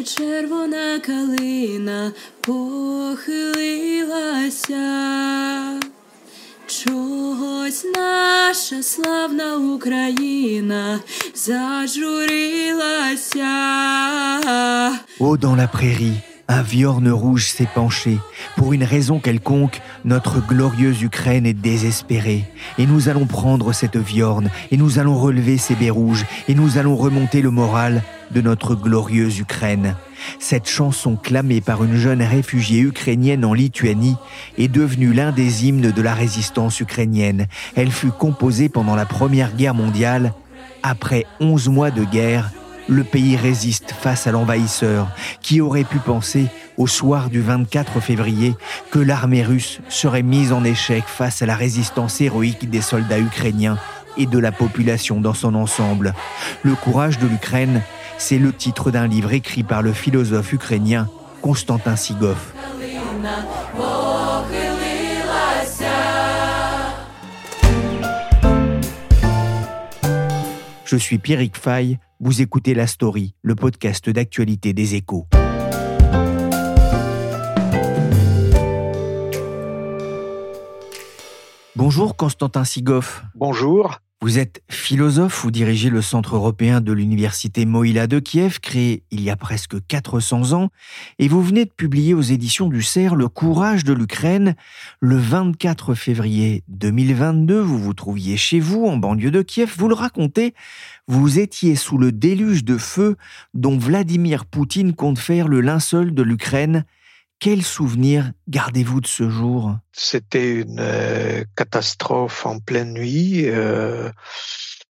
лузі 0.00 0.02
червона 0.02 0.98
калина 1.06 2.12
похилилася, 2.40 3.50
чогось 6.66 7.86
наша 7.96 8.82
славна 8.82 9.56
Україна 9.56 11.00
зажурилася. 11.34 12.76
Haut 15.20 15.36
dans 15.36 15.56
la 15.56 15.68
prairie, 15.68 16.20
un 16.48 16.62
viorne 16.62 17.10
rouge 17.10 17.50
s'est 17.50 17.68
penché. 17.74 18.18
Pour 18.56 18.72
une 18.72 18.84
raison 18.84 19.18
quelconque, 19.18 19.80
notre 20.04 20.40
glorieuse 20.40 21.02
Ukraine 21.02 21.44
est 21.44 21.60
désespérée. 21.72 22.44
Et 22.78 22.86
nous 22.86 23.08
allons 23.10 23.26
prendre 23.26 23.72
cette 23.72 23.96
viorne, 23.96 24.48
et 24.70 24.76
nous 24.76 24.98
allons 25.00 25.18
relever 25.18 25.58
ces 25.58 25.74
baies 25.74 25.90
rouges, 25.90 26.24
et 26.48 26.54
nous 26.54 26.78
allons 26.78 26.96
remonter 26.96 27.42
le 27.42 27.50
moral 27.50 28.02
de 28.33 28.41
notre 28.41 28.75
glorieuse 28.75 29.39
Ukraine. 29.39 29.95
Cette 30.39 30.69
chanson 30.69 31.15
clamée 31.15 31.61
par 31.61 31.83
une 31.83 31.95
jeune 31.95 32.21
réfugiée 32.21 32.81
ukrainienne 32.81 33.45
en 33.45 33.53
Lituanie 33.53 34.17
est 34.57 34.67
devenue 34.67 35.13
l'un 35.13 35.31
des 35.31 35.65
hymnes 35.65 35.91
de 35.91 36.01
la 36.01 36.13
résistance 36.13 36.79
ukrainienne. 36.79 37.47
Elle 37.75 37.91
fut 37.91 38.11
composée 38.11 38.69
pendant 38.69 38.95
la 38.95 39.05
Première 39.05 39.55
Guerre 39.55 39.73
mondiale. 39.73 40.33
Après 40.83 41.25
11 41.39 41.69
mois 41.69 41.91
de 41.91 42.03
guerre, 42.03 42.51
le 42.87 43.03
pays 43.03 43.35
résiste 43.35 43.91
face 43.91 44.27
à 44.27 44.31
l'envahisseur. 44.31 45.07
Qui 45.41 45.61
aurait 45.61 45.83
pu 45.83 45.99
penser, 45.99 46.47
au 46.77 46.87
soir 46.87 47.29
du 47.29 47.41
24 47.41 47.99
février, 47.99 48.55
que 48.91 48.99
l'armée 48.99 49.43
russe 49.43 49.79
serait 49.89 50.23
mise 50.23 50.51
en 50.51 50.63
échec 50.63 51.03
face 51.05 51.41
à 51.41 51.45
la 51.45 51.55
résistance 51.55 52.21
héroïque 52.21 52.69
des 52.69 52.81
soldats 52.81 53.19
ukrainiens 53.19 53.77
et 54.17 54.25
de 54.25 54.39
la 54.39 54.51
population 54.51 55.21
dans 55.21 55.33
son 55.33 55.55
ensemble 55.55 56.13
Le 56.63 56.75
courage 56.75 57.17
de 57.19 57.27
l'Ukraine, 57.27 57.81
c'est 58.23 58.37
le 58.37 58.53
titre 58.53 58.91
d'un 58.91 59.07
livre 59.07 59.33
écrit 59.33 59.63
par 59.63 59.81
le 59.81 59.93
philosophe 59.93 60.53
ukrainien 60.53 61.09
Konstantin 61.41 61.95
Sigov. 61.95 62.53
Je 70.85 70.95
suis 70.97 71.17
Pierrick 71.17 71.57
Fay, 71.57 71.97
vous 72.19 72.43
écoutez 72.43 72.75
La 72.75 72.85
Story, 72.85 73.33
le 73.41 73.55
podcast 73.55 74.07
d'actualité 74.07 74.73
des 74.73 74.93
échos. 74.93 75.25
Bonjour 81.75 82.15
Constantin 82.15 82.65
Sigoff. 82.65 83.23
Bonjour. 83.33 83.99
Vous 84.23 84.37
êtes 84.37 84.61
philosophe, 84.69 85.41
vous 85.41 85.49
dirigez 85.49 85.89
le 85.89 86.03
Centre 86.03 86.35
européen 86.35 86.79
de 86.79 86.91
l'Université 86.91 87.65
Moïla 87.65 88.05
de 88.05 88.19
Kiev, 88.19 88.59
créé 88.59 89.01
il 89.09 89.21
y 89.21 89.31
a 89.31 89.35
presque 89.35 89.83
400 89.87 90.53
ans, 90.53 90.69
et 91.17 91.27
vous 91.27 91.41
venez 91.41 91.65
de 91.65 91.71
publier 91.71 92.13
aux 92.13 92.21
éditions 92.21 92.69
du 92.69 92.83
CERF 92.83 93.15
Le 93.15 93.27
courage 93.29 93.83
de 93.83 93.93
l'Ukraine. 93.93 94.53
Le 94.99 95.17
24 95.17 95.95
février 95.95 96.63
2022, 96.67 97.59
vous 97.61 97.79
vous 97.79 97.95
trouviez 97.95 98.37
chez 98.37 98.59
vous, 98.59 98.85
en 98.85 98.97
banlieue 98.97 99.31
de 99.31 99.41
Kiev, 99.41 99.73
vous 99.75 99.87
le 99.87 99.95
racontez, 99.95 100.53
vous 101.07 101.39
étiez 101.39 101.75
sous 101.75 101.97
le 101.97 102.11
déluge 102.11 102.63
de 102.63 102.77
feu 102.77 103.15
dont 103.55 103.79
Vladimir 103.79 104.45
Poutine 104.45 104.93
compte 104.93 105.17
faire 105.17 105.47
le 105.47 105.61
linceul 105.61 106.13
de 106.13 106.21
l'Ukraine. 106.21 106.85
Quel 107.41 107.63
souvenir 107.63 108.33
gardez-vous 108.47 109.01
de 109.01 109.07
ce 109.07 109.27
jour? 109.27 109.75
C'était 109.93 110.61
une 110.61 110.79
euh, 110.79 111.43
catastrophe 111.55 112.45
en 112.45 112.59
pleine 112.59 112.93
nuit. 112.93 113.49
euh, 113.49 114.11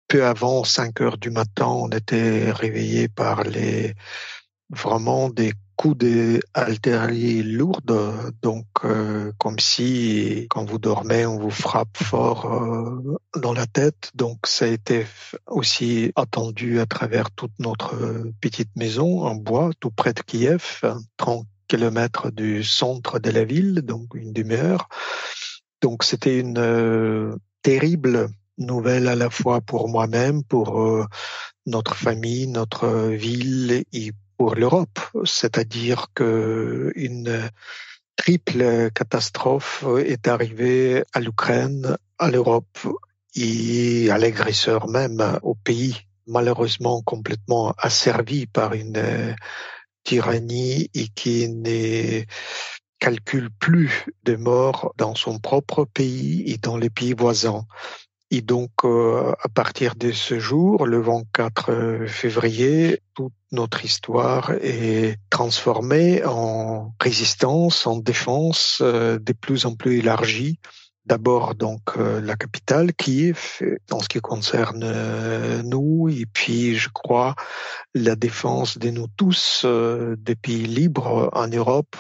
peu 0.09 0.27
avant 0.27 0.65
5 0.65 1.01
heures 1.01 1.17
du 1.17 1.31
matin, 1.31 1.69
on 1.69 1.89
était 1.91 2.51
réveillé 2.51 3.07
par 3.07 3.45
les 3.45 3.95
vraiment 4.69 5.31
des 5.31 5.53
coups 5.77 6.05
d'artillerie 6.05 7.45
lourdes. 7.45 8.33
Donc, 8.43 8.67
euh, 8.83 9.31
comme 9.39 9.61
si 9.61 10.49
quand 10.51 10.65
vous 10.65 10.81
dormez, 10.81 11.27
on 11.27 11.39
vous 11.39 11.51
frappe 11.51 11.99
fort 11.99 12.51
dans 13.41 13.53
la 13.53 13.67
tête. 13.67 14.11
Donc, 14.17 14.49
ça 14.49 14.65
a 14.65 14.69
été 14.69 15.07
aussi 15.47 16.11
attendu 16.17 16.81
à 16.81 16.87
travers 16.87 17.31
toute 17.31 17.57
notre 17.61 17.95
petite 18.41 18.75
maison 18.75 19.23
en 19.23 19.37
bois, 19.37 19.71
tout 19.79 19.93
près 19.93 20.15
de 20.15 20.21
Kiev, 20.23 20.81
30 21.17 21.47
kilomètres 21.71 22.33
du 22.33 22.65
centre 22.65 23.21
de 23.21 23.31
la 23.31 23.45
ville, 23.45 23.83
donc 23.83 24.15
une 24.15 24.33
demi-heure. 24.33 24.89
Donc 25.81 26.03
c'était 26.03 26.41
une 26.41 26.59
euh, 26.59 27.37
terrible 27.63 28.29
nouvelle 28.59 29.07
à 29.07 29.15
la 29.15 29.31
fois 29.31 29.61
pour 29.61 29.89
moi-même, 29.89 30.43
pour 30.43 30.81
euh, 30.83 31.07
notre 31.67 31.95
famille, 31.95 32.49
notre 32.49 32.89
ville 33.11 33.85
et 33.93 34.11
pour 34.37 34.57
l'Europe. 34.57 34.99
C'est-à-dire 35.25 36.09
que 36.13 36.93
une 36.97 37.49
triple 38.17 38.91
catastrophe 38.91 39.85
est 40.05 40.27
arrivée 40.27 41.05
à 41.13 41.21
l'Ukraine, 41.21 41.97
à 42.19 42.31
l'Europe 42.33 42.79
et 43.37 44.11
à 44.11 44.19
l'agresseur 44.19 44.89
même, 44.89 45.39
au 45.43 45.55
pays 45.55 45.97
malheureusement 46.27 47.01
complètement 47.03 47.75
asservi 47.79 48.47
par 48.47 48.75
une 48.75 48.97
euh, 48.97 49.35
tyrannie 50.11 50.91
et 50.93 51.07
qui 51.07 51.49
ne 51.49 52.25
calcule 52.99 53.49
plus 53.49 54.07
de 54.25 54.35
morts 54.35 54.93
dans 54.97 55.15
son 55.15 55.39
propre 55.39 55.85
pays 55.85 56.43
et 56.51 56.59
dans 56.59 56.77
les 56.77 56.91
pays 56.91 57.13
voisins. 57.13 57.65
Et 58.33 58.41
donc, 58.41 58.71
euh, 58.83 59.33
à 59.41 59.49
partir 59.49 59.95
de 59.95 60.11
ce 60.11 60.41
jour, 60.41 60.85
le 60.85 61.01
24 61.01 62.07
février, 62.09 62.99
toute 63.15 63.33
notre 63.53 63.85
histoire 63.85 64.51
est 64.61 65.17
transformée 65.31 66.25
en 66.25 66.93
résistance, 67.01 67.87
en 67.87 67.97
défense 67.97 68.81
euh, 68.83 69.17
de 69.21 69.33
plus 69.33 69.65
en 69.65 69.77
plus 69.77 70.01
élargie. 70.01 70.59
D'abord 71.07 71.55
donc 71.55 71.81
euh, 71.97 72.21
la 72.21 72.37
capitale 72.37 72.93
Kiev 72.93 73.63
en 73.91 74.01
ce 74.01 74.09
qui 74.09 74.21
concerne 74.21 74.83
euh, 74.85 75.63
nous 75.63 76.09
et 76.11 76.27
puis 76.27 76.77
je 76.77 76.91
crois 76.93 77.35
la 77.95 78.17
défense 78.17 78.77
de 78.77 78.91
nous 78.91 79.07
tous 79.17 79.63
euh, 79.65 80.15
des 80.19 80.37
pays 80.37 80.67
libres 80.67 81.31
en 81.33 81.49
Europe 81.49 81.97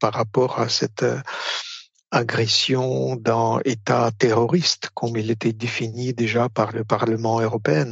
par 0.00 0.12
rapport 0.12 0.58
à 0.58 0.68
cette 0.68 1.04
agression 2.10 3.16
d'un 3.16 3.60
État 3.64 4.10
terroriste 4.18 4.90
comme 4.94 5.16
il 5.16 5.30
était 5.30 5.52
défini 5.52 6.12
déjà 6.12 6.48
par 6.48 6.72
le 6.72 6.84
Parlement 6.84 7.40
européen. 7.40 7.90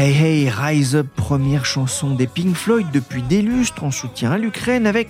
Hey 0.00 0.12
Hey 0.12 0.48
Rise 0.48 0.94
Up, 0.94 1.08
première 1.16 1.64
chanson 1.64 2.14
des 2.14 2.28
Pink 2.28 2.54
Floyd 2.54 2.86
depuis 2.92 3.20
des 3.20 3.42
lustres 3.42 3.82
en 3.82 3.90
soutien 3.90 4.30
à 4.30 4.38
l'Ukraine 4.38 4.86
avec 4.86 5.08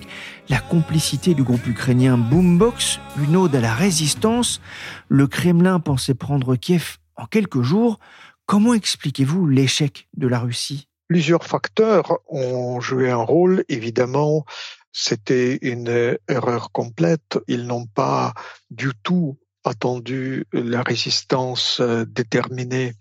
la 0.49 0.61
complicité 0.61 1.35
du 1.35 1.43
groupe 1.43 1.67
ukrainien 1.67 2.17
Boombox, 2.17 2.99
une 3.19 3.37
ode 3.37 3.55
à 3.55 3.61
la 3.61 3.75
résistance. 3.75 4.62
Le 5.11 5.27
Kremlin 5.27 5.79
pensait 5.79 6.15
prendre 6.15 6.57
Kiev 6.57 6.97
en 7.17 7.27
quelques 7.27 7.61
jours. 7.61 7.99
Comment 8.47 8.73
expliquez-vous 8.73 9.47
l'échec 9.47 10.09
de 10.17 10.27
la 10.27 10.39
Russie? 10.39 10.89
Plusieurs 11.07 11.45
facteurs 11.45 12.21
ont 12.27 12.81
joué 12.81 13.11
un 13.11 13.17
rôle. 13.17 13.65
Évidemment, 13.69 14.47
c'était 14.91 15.59
une 15.61 16.17
erreur 16.29 16.73
complète. 16.73 17.39
Ils 17.47 17.67
n'ont 17.67 17.85
pas 17.85 18.33
du 18.71 18.93
tout 19.03 19.39
attendu 19.65 20.47
la 20.55 20.83
résistance 20.83 21.83
déterminée 21.83 22.95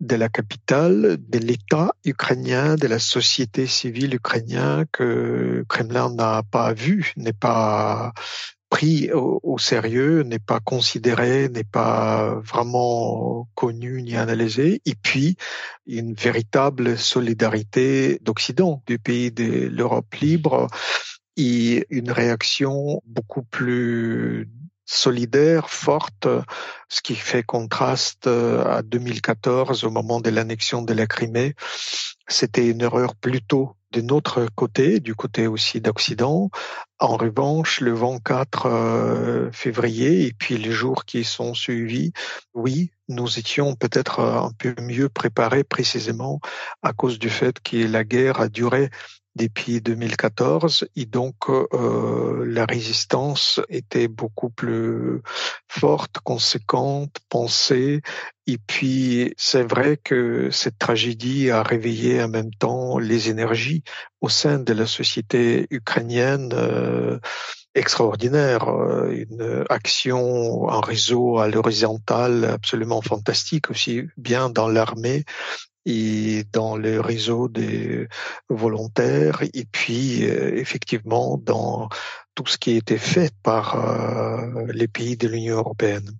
de 0.00 0.16
la 0.16 0.28
capitale, 0.28 1.16
de 1.18 1.38
l'État 1.38 1.92
ukrainien, 2.04 2.76
de 2.76 2.86
la 2.86 2.98
société 2.98 3.66
civile 3.66 4.14
ukrainienne 4.14 4.84
que 4.92 5.64
Kremlin 5.68 6.10
n'a 6.14 6.42
pas 6.42 6.72
vu, 6.72 7.12
n'est 7.16 7.32
pas 7.32 8.12
pris 8.68 9.12
au, 9.12 9.40
au 9.42 9.58
sérieux, 9.58 10.22
n'est 10.22 10.38
pas 10.38 10.60
considéré, 10.60 11.48
n'est 11.48 11.64
pas 11.64 12.34
vraiment 12.40 13.48
connu 13.54 14.02
ni 14.02 14.16
analysé. 14.16 14.82
Et 14.84 14.94
puis, 14.94 15.36
une 15.86 16.14
véritable 16.14 16.98
solidarité 16.98 18.18
d'Occident, 18.22 18.82
du 18.86 18.98
pays 18.98 19.30
de 19.30 19.68
l'Europe 19.68 20.14
libre, 20.16 20.66
et 21.36 21.86
une 21.90 22.10
réaction 22.10 23.02
beaucoup 23.06 23.42
plus 23.42 24.48
solidaire, 24.86 25.68
forte, 25.68 26.26
ce 26.88 27.02
qui 27.02 27.14
fait 27.14 27.42
contraste 27.42 28.26
à 28.26 28.82
2014 28.82 29.84
au 29.84 29.90
moment 29.90 30.20
de 30.20 30.30
l'annexion 30.30 30.82
de 30.82 30.94
la 30.94 31.06
Crimée. 31.06 31.54
C'était 32.28 32.68
une 32.68 32.80
erreur 32.80 33.14
plutôt 33.14 33.76
de 33.92 34.00
notre 34.00 34.46
côté, 34.54 35.00
du 35.00 35.14
côté 35.14 35.46
aussi 35.46 35.80
d'Occident. 35.80 36.50
En 36.98 37.16
revanche, 37.16 37.80
le 37.80 37.94
24 37.94 38.66
euh, 38.66 39.50
février 39.52 40.26
et 40.26 40.32
puis 40.32 40.58
les 40.58 40.72
jours 40.72 41.04
qui 41.04 41.24
sont 41.24 41.54
suivis, 41.54 42.12
oui, 42.54 42.90
nous 43.08 43.38
étions 43.38 43.74
peut-être 43.74 44.20
un 44.20 44.52
peu 44.58 44.74
mieux 44.80 45.08
préparés 45.08 45.64
précisément 45.64 46.40
à 46.82 46.92
cause 46.92 47.18
du 47.18 47.30
fait 47.30 47.60
que 47.60 47.76
la 47.76 48.04
guerre 48.04 48.40
a 48.40 48.48
duré 48.48 48.90
depuis 49.36 49.80
2014 49.80 50.88
et 50.96 51.06
donc 51.06 51.34
euh, 51.48 52.44
la 52.46 52.64
résistance 52.64 53.60
était 53.68 54.08
beaucoup 54.08 54.50
plus 54.50 55.20
forte, 55.68 56.18
conséquente, 56.24 57.18
pensée. 57.28 58.00
Et 58.46 58.58
puis 58.58 59.34
c'est 59.36 59.62
vrai 59.62 59.98
que 60.02 60.50
cette 60.50 60.78
tragédie 60.78 61.50
a 61.50 61.62
réveillé 61.62 62.22
en 62.22 62.28
même 62.28 62.52
temps 62.54 62.98
les 62.98 63.28
énergies 63.28 63.82
au 64.20 64.28
sein 64.28 64.58
de 64.58 64.72
la 64.72 64.86
société 64.86 65.66
ukrainienne. 65.70 66.50
Euh, 66.54 67.18
extraordinaire, 67.74 68.70
euh, 68.70 69.10
une 69.10 69.66
action 69.68 70.64
en 70.64 70.80
réseau 70.80 71.38
à 71.38 71.46
l'horizontale 71.46 72.46
absolument 72.46 73.02
fantastique 73.02 73.70
aussi 73.70 74.04
bien 74.16 74.48
dans 74.48 74.66
l'armée 74.66 75.24
et 75.86 76.44
dans 76.52 76.76
le 76.76 77.00
réseau 77.00 77.48
des 77.48 78.08
volontaires 78.50 79.42
et 79.54 79.64
puis 79.70 80.28
euh, 80.28 80.54
effectivement 80.56 81.40
dans 81.42 81.88
tout 82.34 82.46
ce 82.46 82.58
qui 82.58 82.72
a 82.72 82.76
été 82.76 82.98
fait 82.98 83.32
par 83.42 83.76
euh, 83.76 84.66
les 84.74 84.88
pays 84.88 85.16
de 85.16 85.28
l'Union 85.28 85.56
européenne. 85.56 86.10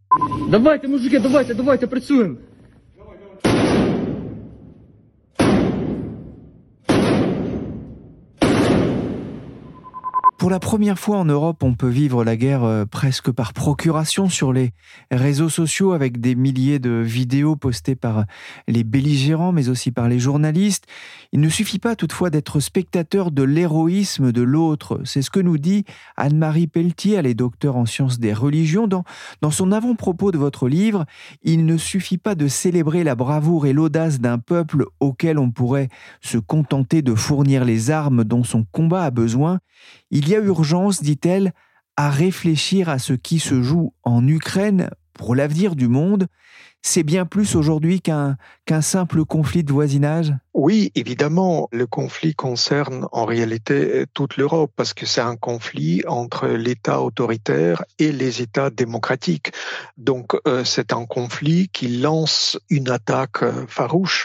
Pour 10.47 10.53
la 10.53 10.61
première 10.61 10.97
fois 10.97 11.19
en 11.19 11.25
Europe, 11.25 11.65
on 11.65 11.75
peut 11.75 11.89
vivre 11.89 12.23
la 12.23 12.37
guerre 12.37 12.63
euh, 12.63 12.85
presque 12.85 13.33
par 13.33 13.53
procuration 13.53 14.29
sur 14.29 14.53
les 14.53 14.71
réseaux 15.11 15.49
sociaux 15.49 15.91
avec 15.91 16.21
des 16.21 16.37
milliers 16.37 16.79
de 16.79 17.03
vidéos 17.05 17.57
postées 17.57 17.97
par 17.97 18.27
les 18.69 18.85
belligérants 18.85 19.51
mais 19.51 19.69
aussi 19.69 19.91
par 19.91 20.09
les 20.09 20.21
journalistes. 20.21 20.85
Il 21.33 21.41
ne 21.41 21.49
suffit 21.49 21.81
pas 21.81 21.97
toutefois 21.97 22.31
d'être 22.31 22.61
spectateur 22.61 23.33
de 23.33 23.43
l'héroïsme 23.43 24.31
de 24.31 24.43
l'autre. 24.43 25.01
C'est 25.03 25.21
ce 25.21 25.31
que 25.31 25.41
nous 25.41 25.59
dit 25.59 25.85
Anne-Marie 26.17 26.69
Pelletier, 26.69 27.17
elle 27.17 27.27
est 27.27 27.35
docteur 27.35 27.77
en 27.77 27.85
sciences 27.85 28.21
des 28.21 28.33
religions. 28.33 28.87
Dans, 28.87 29.03
dans 29.43 29.51
son 29.51 29.73
avant-propos 29.73 30.31
de 30.31 30.39
votre 30.39 30.69
livre, 30.69 31.07
il 31.43 31.67
ne 31.67 31.77
suffit 31.77 32.19
pas 32.19 32.37
de 32.37 32.47
célébrer 32.47 33.03
la 33.03 33.17
bravoure 33.17 33.67
et 33.67 33.73
l'audace 33.73 34.21
d'un 34.21 34.39
peuple 34.39 34.85
auquel 35.01 35.41
on 35.41 35.51
pourrait 35.51 35.89
se 36.21 36.39
contenter 36.39 37.03
de 37.03 37.17
fournir 37.17 37.65
les 37.65 37.91
armes 37.91 38.23
dont 38.23 38.45
son 38.45 38.63
combat 38.63 39.03
a 39.03 39.11
besoin. 39.11 39.59
Il 40.19 40.31
y 40.31 40.35
a 40.35 40.39
urgence, 40.39 41.03
dit-elle, 41.03 41.53
à 41.99 42.09
réfléchir 42.09 42.89
à 42.89 42.99
ce 42.99 43.13
qui 43.13 43.39
se 43.39 43.61
joue 43.61 43.93
en 44.03 44.27
Ukraine 44.27 44.89
pour 45.13 45.35
l'avenir 45.35 45.77
du 45.77 45.89
monde. 45.89 46.27
C'est 46.81 47.03
bien 47.03 47.27
plus 47.27 47.55
aujourd'hui 47.55 48.01
qu'un 48.01 48.37
simple 48.81 49.27
conflit 49.27 49.63
de 49.63 49.75
voisinage? 49.75 50.33
Oui, 50.55 50.91
évidemment, 50.95 51.69
le 51.71 51.87
conflit 51.87 52.35
concerne 52.35 53.07
en 53.13 53.27
réalité 53.27 54.07
toute 54.15 54.39
l'Europe 54.39 54.73
parce 54.75 54.95
que 54.95 55.05
c'est 55.05 55.21
un 55.21 55.37
conflit 55.37 56.03
entre 56.09 56.47
l'État 56.47 57.03
autoritaire 57.03 57.85
et 57.99 58.11
les 58.11 58.41
États 58.41 58.71
démocratiques. 58.71 59.53
Donc 59.99 60.35
euh, 60.49 60.65
c'est 60.65 60.95
un 60.95 61.05
conflit 61.05 61.69
qui 61.69 61.89
lance 61.89 62.59
une 62.71 62.89
attaque 62.89 63.43
euh, 63.43 63.67
farouche 63.69 64.25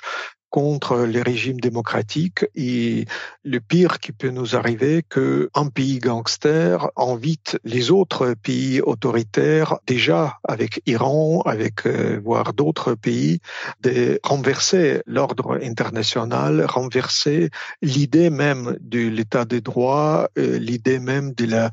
contre 0.51 1.00
les 1.00 1.24
régimes 1.24 1.59
démocratiques 1.59 2.45
et 2.56 3.06
le 3.44 3.59
pire 3.59 4.00
qui 4.00 4.12
peut 4.12 4.30
nous 4.30 4.56
arriver 4.56 5.03
que 5.07 5.50
un 5.56 5.68
pays 5.68 5.98
gangster 6.00 6.89
invite 6.95 7.57
les 7.63 7.89
autres 7.89 8.36
pays 8.44 8.81
autoritaires 8.81 9.80
déjà 9.88 10.38
avec 10.44 10.81
Iran, 10.86 11.42
avec 11.45 11.88
euh, 11.88 12.19
voire 12.24 12.53
d'autres 12.53 12.94
pays 12.94 13.39
de 13.81 14.19
renverser 14.24 15.01
l'ordre 15.07 15.57
international, 15.63 16.65
renverser 16.65 17.50
l'idée 17.81 18.30
même 18.30 18.77
de 18.81 19.07
l'état 19.07 19.45
des 19.45 19.62
droits, 19.62 20.30
euh, 20.38 20.59
l'idée 20.59 21.00
même 21.00 21.33
de 21.33 21.45
la 21.45 21.71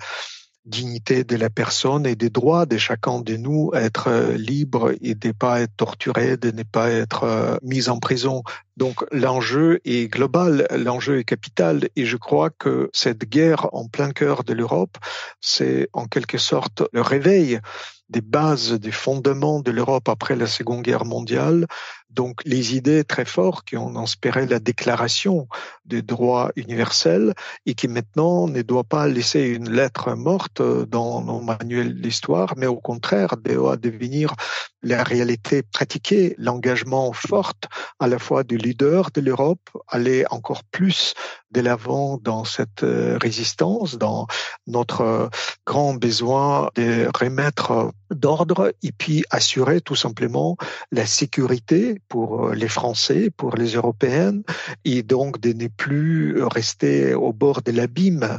dignité 0.68 1.24
de 1.24 1.36
la 1.36 1.50
personne 1.50 2.06
et 2.06 2.14
des 2.14 2.30
droits 2.30 2.66
de 2.66 2.76
chacun 2.76 3.20
de 3.20 3.36
nous 3.36 3.70
être 3.74 4.08
euh, 4.08 4.36
libre 4.36 4.92
et 5.00 5.14
de 5.14 5.28
ne 5.28 5.32
pas 5.32 5.60
être 5.60 5.76
torturé, 5.76 6.36
de 6.36 6.50
ne 6.50 6.62
pas 6.62 6.90
être 6.90 7.24
euh, 7.24 7.56
mis 7.62 7.88
en 7.88 7.98
prison. 7.98 8.42
Donc 8.76 9.04
l'enjeu 9.10 9.80
est 9.84 10.08
global, 10.08 10.66
l'enjeu 10.70 11.18
est 11.18 11.24
capital 11.24 11.88
et 11.96 12.04
je 12.04 12.16
crois 12.16 12.50
que 12.50 12.90
cette 12.92 13.28
guerre 13.28 13.68
en 13.72 13.88
plein 13.88 14.10
cœur 14.10 14.44
de 14.44 14.52
l'Europe, 14.52 14.98
c'est 15.40 15.88
en 15.92 16.06
quelque 16.06 16.38
sorte 16.38 16.82
le 16.92 17.00
réveil 17.00 17.60
des 18.08 18.20
bases, 18.20 18.72
des 18.72 18.92
fondements 18.92 19.60
de 19.60 19.70
l'Europe 19.70 20.08
après 20.08 20.36
la 20.36 20.46
Seconde 20.46 20.82
Guerre 20.82 21.04
mondiale. 21.04 21.66
Donc 22.10 22.40
les 22.44 22.74
idées 22.74 23.04
très 23.04 23.26
fortes 23.26 23.68
qui 23.68 23.76
ont 23.76 23.96
inspiré 23.96 24.46
la 24.46 24.58
déclaration 24.58 25.46
des 25.84 26.00
droits 26.00 26.50
universels 26.56 27.34
et 27.66 27.74
qui 27.74 27.86
maintenant 27.86 28.48
ne 28.48 28.62
doit 28.62 28.84
pas 28.84 29.06
laisser 29.06 29.42
une 29.42 29.70
lettre 29.70 30.14
morte 30.14 30.62
dans 30.88 31.20
nos 31.22 31.40
manuels 31.40 32.00
d'histoire, 32.00 32.54
mais 32.56 32.66
au 32.66 32.80
contraire 32.80 33.36
doit 33.36 33.76
devenir 33.76 34.34
la 34.82 35.02
réalité 35.02 35.62
pratiquée, 35.62 36.34
l'engagement 36.38 37.12
fort 37.12 37.52
à 37.98 38.06
la 38.06 38.18
fois 38.18 38.42
du 38.44 38.56
leader 38.56 39.10
de 39.12 39.20
l'Europe, 39.20 39.70
aller 39.88 40.24
encore 40.30 40.64
plus 40.64 41.14
de 41.50 41.60
l'avant 41.60 42.18
dans 42.18 42.44
cette 42.44 42.84
euh, 42.84 43.18
résistance, 43.20 43.96
dans 43.96 44.26
notre 44.66 45.00
euh, 45.00 45.28
grand 45.66 45.94
besoin 45.94 46.70
de 46.74 47.08
remettre 47.18 47.90
d'ordre 48.10 48.72
et 48.82 48.92
puis 48.92 49.24
assurer 49.30 49.80
tout 49.80 49.94
simplement 49.94 50.56
la 50.92 51.06
sécurité 51.06 52.00
pour 52.08 52.48
euh, 52.48 52.54
les 52.54 52.68
Français, 52.68 53.30
pour 53.36 53.56
les 53.56 53.74
Européennes 53.74 54.42
et 54.84 55.02
donc 55.02 55.40
de 55.40 55.52
ne 55.52 55.68
plus 55.68 56.42
rester 56.42 57.14
au 57.14 57.32
bord 57.32 57.62
de 57.62 57.72
l'abîme 57.72 58.38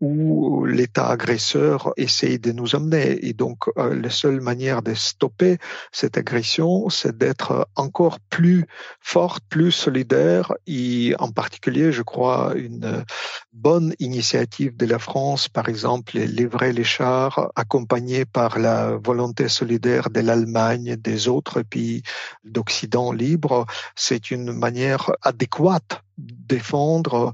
où 0.00 0.64
l'État 0.64 1.08
agresseur 1.08 1.92
essaye 1.96 2.38
de 2.38 2.52
nous 2.52 2.74
emmener. 2.74 3.26
Et 3.26 3.32
donc, 3.32 3.68
euh, 3.76 3.94
la 3.94 4.10
seule 4.10 4.40
manière 4.40 4.82
de 4.82 4.94
stopper 4.94 5.58
cette 5.92 6.16
agression, 6.16 6.88
c'est 6.88 7.16
d'être 7.16 7.68
encore 7.76 8.18
plus 8.30 8.66
forte, 9.00 9.42
plus 9.48 9.72
solidaire. 9.72 10.52
Et 10.66 11.14
en 11.18 11.30
particulier, 11.30 11.92
je 11.92 12.02
crois, 12.02 12.54
une 12.56 13.04
bonne 13.52 13.94
initiative 13.98 14.76
de 14.76 14.86
la 14.86 14.98
France, 14.98 15.48
par 15.48 15.68
exemple, 15.68 16.18
livrer 16.18 16.72
les 16.72 16.84
chars, 16.84 17.50
accompagnés 17.54 18.24
par 18.24 18.58
la 18.58 18.96
volonté 18.96 19.48
solidaire 19.48 20.10
de 20.10 20.20
l'Allemagne, 20.20 20.96
des 20.96 21.28
autres 21.28 21.62
pays 21.62 22.02
d'Occident 22.44 23.12
libre, 23.12 23.66
c'est 23.96 24.30
une 24.30 24.52
manière 24.52 25.10
adéquate 25.22 26.02
défendre 26.18 27.32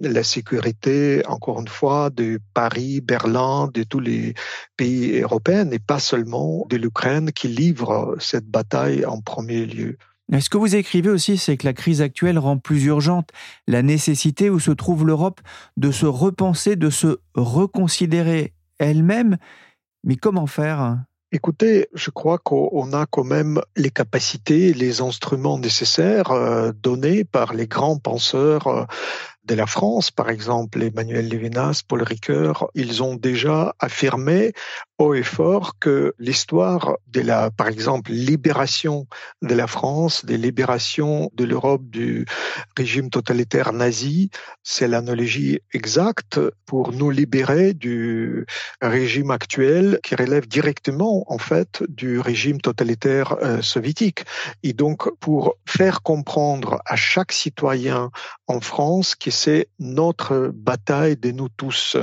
la 0.00 0.22
sécurité, 0.22 1.22
encore 1.26 1.60
une 1.60 1.68
fois, 1.68 2.10
de 2.10 2.40
Paris, 2.54 3.00
Berlin, 3.00 3.68
de 3.72 3.82
tous 3.82 4.00
les 4.00 4.34
pays 4.76 5.20
européens, 5.20 5.70
et 5.70 5.78
pas 5.78 5.98
seulement 5.98 6.66
de 6.68 6.76
l'Ukraine 6.76 7.32
qui 7.32 7.48
livre 7.48 8.16
cette 8.20 8.46
bataille 8.46 9.04
en 9.04 9.20
premier 9.20 9.66
lieu. 9.66 9.98
Ce 10.40 10.50
que 10.50 10.58
vous 10.58 10.76
écrivez 10.76 11.08
aussi, 11.08 11.38
c'est 11.38 11.56
que 11.56 11.66
la 11.66 11.72
crise 11.72 12.02
actuelle 12.02 12.38
rend 12.38 12.58
plus 12.58 12.84
urgente 12.84 13.30
la 13.66 13.82
nécessité 13.82 14.50
où 14.50 14.60
se 14.60 14.70
trouve 14.70 15.06
l'Europe 15.06 15.40
de 15.78 15.90
se 15.90 16.04
repenser, 16.04 16.76
de 16.76 16.90
se 16.90 17.18
reconsidérer 17.34 18.52
elle-même. 18.78 19.38
Mais 20.04 20.16
comment 20.16 20.46
faire? 20.46 20.98
Écoutez, 21.30 21.88
je 21.92 22.10
crois 22.10 22.38
qu'on 22.38 22.92
a 22.94 23.04
quand 23.04 23.24
même 23.24 23.60
les 23.76 23.90
capacités, 23.90 24.72
les 24.72 25.02
instruments 25.02 25.58
nécessaires 25.58 26.30
euh, 26.30 26.72
donnés 26.72 27.24
par 27.24 27.52
les 27.52 27.66
grands 27.66 27.98
penseurs 27.98 28.66
euh, 28.66 28.84
de 29.48 29.54
la 29.54 29.66
France, 29.66 30.10
par 30.10 30.28
exemple 30.28 30.82
Emmanuel 30.82 31.26
Lévinas, 31.26 31.82
Paul 31.86 32.02
Ricoeur, 32.02 32.68
ils 32.74 33.02
ont 33.02 33.16
déjà 33.16 33.74
affirmé 33.80 34.52
haut 34.98 35.14
et 35.14 35.22
fort 35.22 35.78
que 35.78 36.14
l'histoire 36.18 36.96
de 37.06 37.20
la, 37.20 37.50
par 37.50 37.68
exemple, 37.68 38.10
libération 38.10 39.06
de 39.42 39.54
la 39.54 39.66
France, 39.66 40.24
des 40.24 40.36
libérations 40.36 41.30
de 41.34 41.44
l'Europe 41.44 41.82
du 41.84 42.26
régime 42.76 43.08
totalitaire 43.08 43.72
nazi, 43.72 44.30
c'est 44.64 44.88
l'analogie 44.88 45.60
exacte 45.72 46.40
pour 46.66 46.92
nous 46.92 47.10
libérer 47.10 47.74
du 47.74 48.44
régime 48.82 49.30
actuel 49.30 50.00
qui 50.02 50.16
relève 50.16 50.48
directement, 50.48 51.24
en 51.32 51.38
fait, 51.38 51.84
du 51.88 52.18
régime 52.18 52.60
totalitaire 52.60 53.36
euh, 53.42 53.62
soviétique. 53.62 54.24
Et 54.64 54.72
donc, 54.72 55.08
pour 55.20 55.54
faire 55.64 56.02
comprendre 56.02 56.80
à 56.84 56.96
chaque 56.96 57.32
citoyen 57.32 58.10
en 58.48 58.60
France 58.60 59.14
que 59.14 59.30
c'est 59.30 59.68
notre 59.78 60.50
bataille 60.52 61.16
de 61.16 61.30
nous 61.30 61.48
tous 61.48 61.96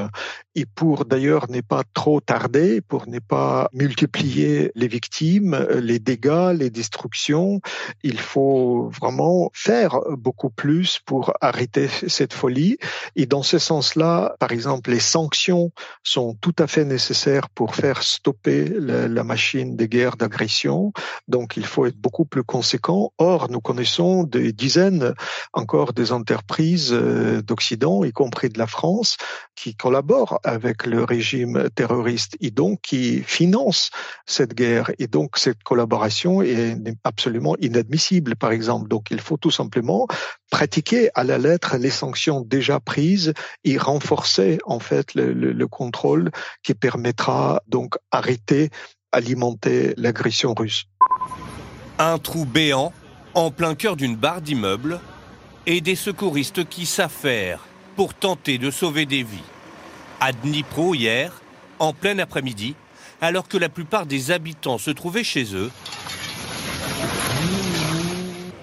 et 0.56 0.66
pour 0.66 1.06
d'ailleurs 1.06 1.50
ne 1.50 1.62
pas 1.62 1.84
trop 1.94 2.22
tarder, 2.22 2.82
pour 2.88 3.08
ne 3.08 3.20
pas 3.20 3.70
multiplier 3.74 4.72
les 4.76 4.88
victimes, 4.88 5.56
les 5.82 6.00
dégâts, 6.00 6.54
les 6.58 6.70
destructions, 6.70 7.62
il 8.04 8.20
faut 8.20 8.90
vraiment 8.90 9.50
faire 9.54 10.00
beaucoup 10.18 10.50
plus 10.50 11.00
pour 11.06 11.34
arrêter 11.42 11.88
cette 12.08 12.34
folie. 12.34 12.78
Et 13.16 13.26
dans 13.26 13.44
ce 13.44 13.60
sens-là, 13.60 14.36
par 14.40 14.52
exemple, 14.52 14.92
les 14.92 15.00
sanctions 15.00 15.72
sont 16.04 16.36
tout 16.36 16.56
à 16.60 16.68
fait 16.68 16.86
nécessaires 16.86 17.50
pour 17.50 17.76
faire 17.76 18.04
stopper 18.04 18.66
la, 18.66 19.24
machine 19.24 19.76
de 19.76 19.86
guerre 19.86 20.18
d'agression. 20.18 20.94
Donc 21.28 21.58
il 21.58 21.66
faut 21.66 21.86
être 21.86 21.98
beaucoup 21.98 22.26
plus 22.26 22.44
conséquent. 22.44 23.12
Or, 23.18 23.50
nous 23.50 23.62
connaissons 23.62 24.24
des 24.24 24.54
dizaines 24.54 25.14
encore 25.54 25.94
des 25.94 26.12
entreprises 26.12 26.92
euh, 26.94 27.42
d'Occident, 27.42 28.04
y 28.04 28.12
compris 28.12 28.50
de 28.50 28.60
la 28.60 28.68
France, 28.68 29.18
qui 29.56 29.76
collaborent 29.76 30.40
avec 30.44 30.86
le 30.86 31.04
régime 31.04 31.70
terroriste 31.74 32.38
et 32.42 32.52
qui 32.82 33.24
financent 33.24 33.90
cette 34.26 34.54
guerre. 34.54 34.92
Et 35.00 35.08
donc 35.08 35.38
cette 35.38 35.64
collaboration 35.64 36.42
est 36.42 36.78
absolument 37.04 37.56
inadmissible, 37.60 38.36
par 38.36 38.52
exemple. 38.52 38.88
Donc 38.88 39.08
il 39.12 39.20
faut 39.20 39.38
tout 39.38 39.52
simplement 39.52 40.08
pratiquer 40.50 41.10
à 41.16 41.24
la 41.24 41.38
lettre 41.38 41.78
les 41.78 41.90
sanctions 41.90 42.42
déjà 42.42 42.80
prises 42.80 43.34
et 43.64 43.78
renforcer 43.78 44.60
en 44.66 44.80
fait 44.80 45.14
le, 45.14 45.34
le, 45.34 45.52
le 45.52 45.68
contrôle 45.68 46.32
qui 46.64 46.74
permettra 46.74 47.62
donc 47.68 47.96
arrêter, 48.12 48.70
alimenter 49.12 49.94
l'agression 49.98 50.54
russe. 50.54 50.86
Un 51.98 52.18
trou 52.18 52.46
béant 52.46 52.92
en 53.34 53.52
plein 53.52 53.76
cœur 53.76 53.96
d'une 53.96 54.16
barre 54.16 54.42
d'immeubles 54.42 55.00
et 55.66 55.82
des 55.82 55.96
secouristes 55.96 56.68
qui 56.68 56.86
s'affairent 56.86 57.66
pour 57.96 58.14
tenter 58.14 58.58
de 58.58 58.72
sauver 58.72 59.06
des 59.06 59.24
vies. 59.24 59.40
À 60.20 60.32
Dnipro 60.32 60.94
hier, 60.96 61.42
en 61.80 61.94
plein 61.94 62.20
après-midi, 62.20 62.76
alors 63.22 63.48
que 63.48 63.58
la 63.58 63.70
plupart 63.70 64.06
des 64.06 64.32
habitants 64.32 64.78
se 64.78 64.92
trouvaient 64.92 65.24
chez 65.24 65.56
eux, 65.56 65.72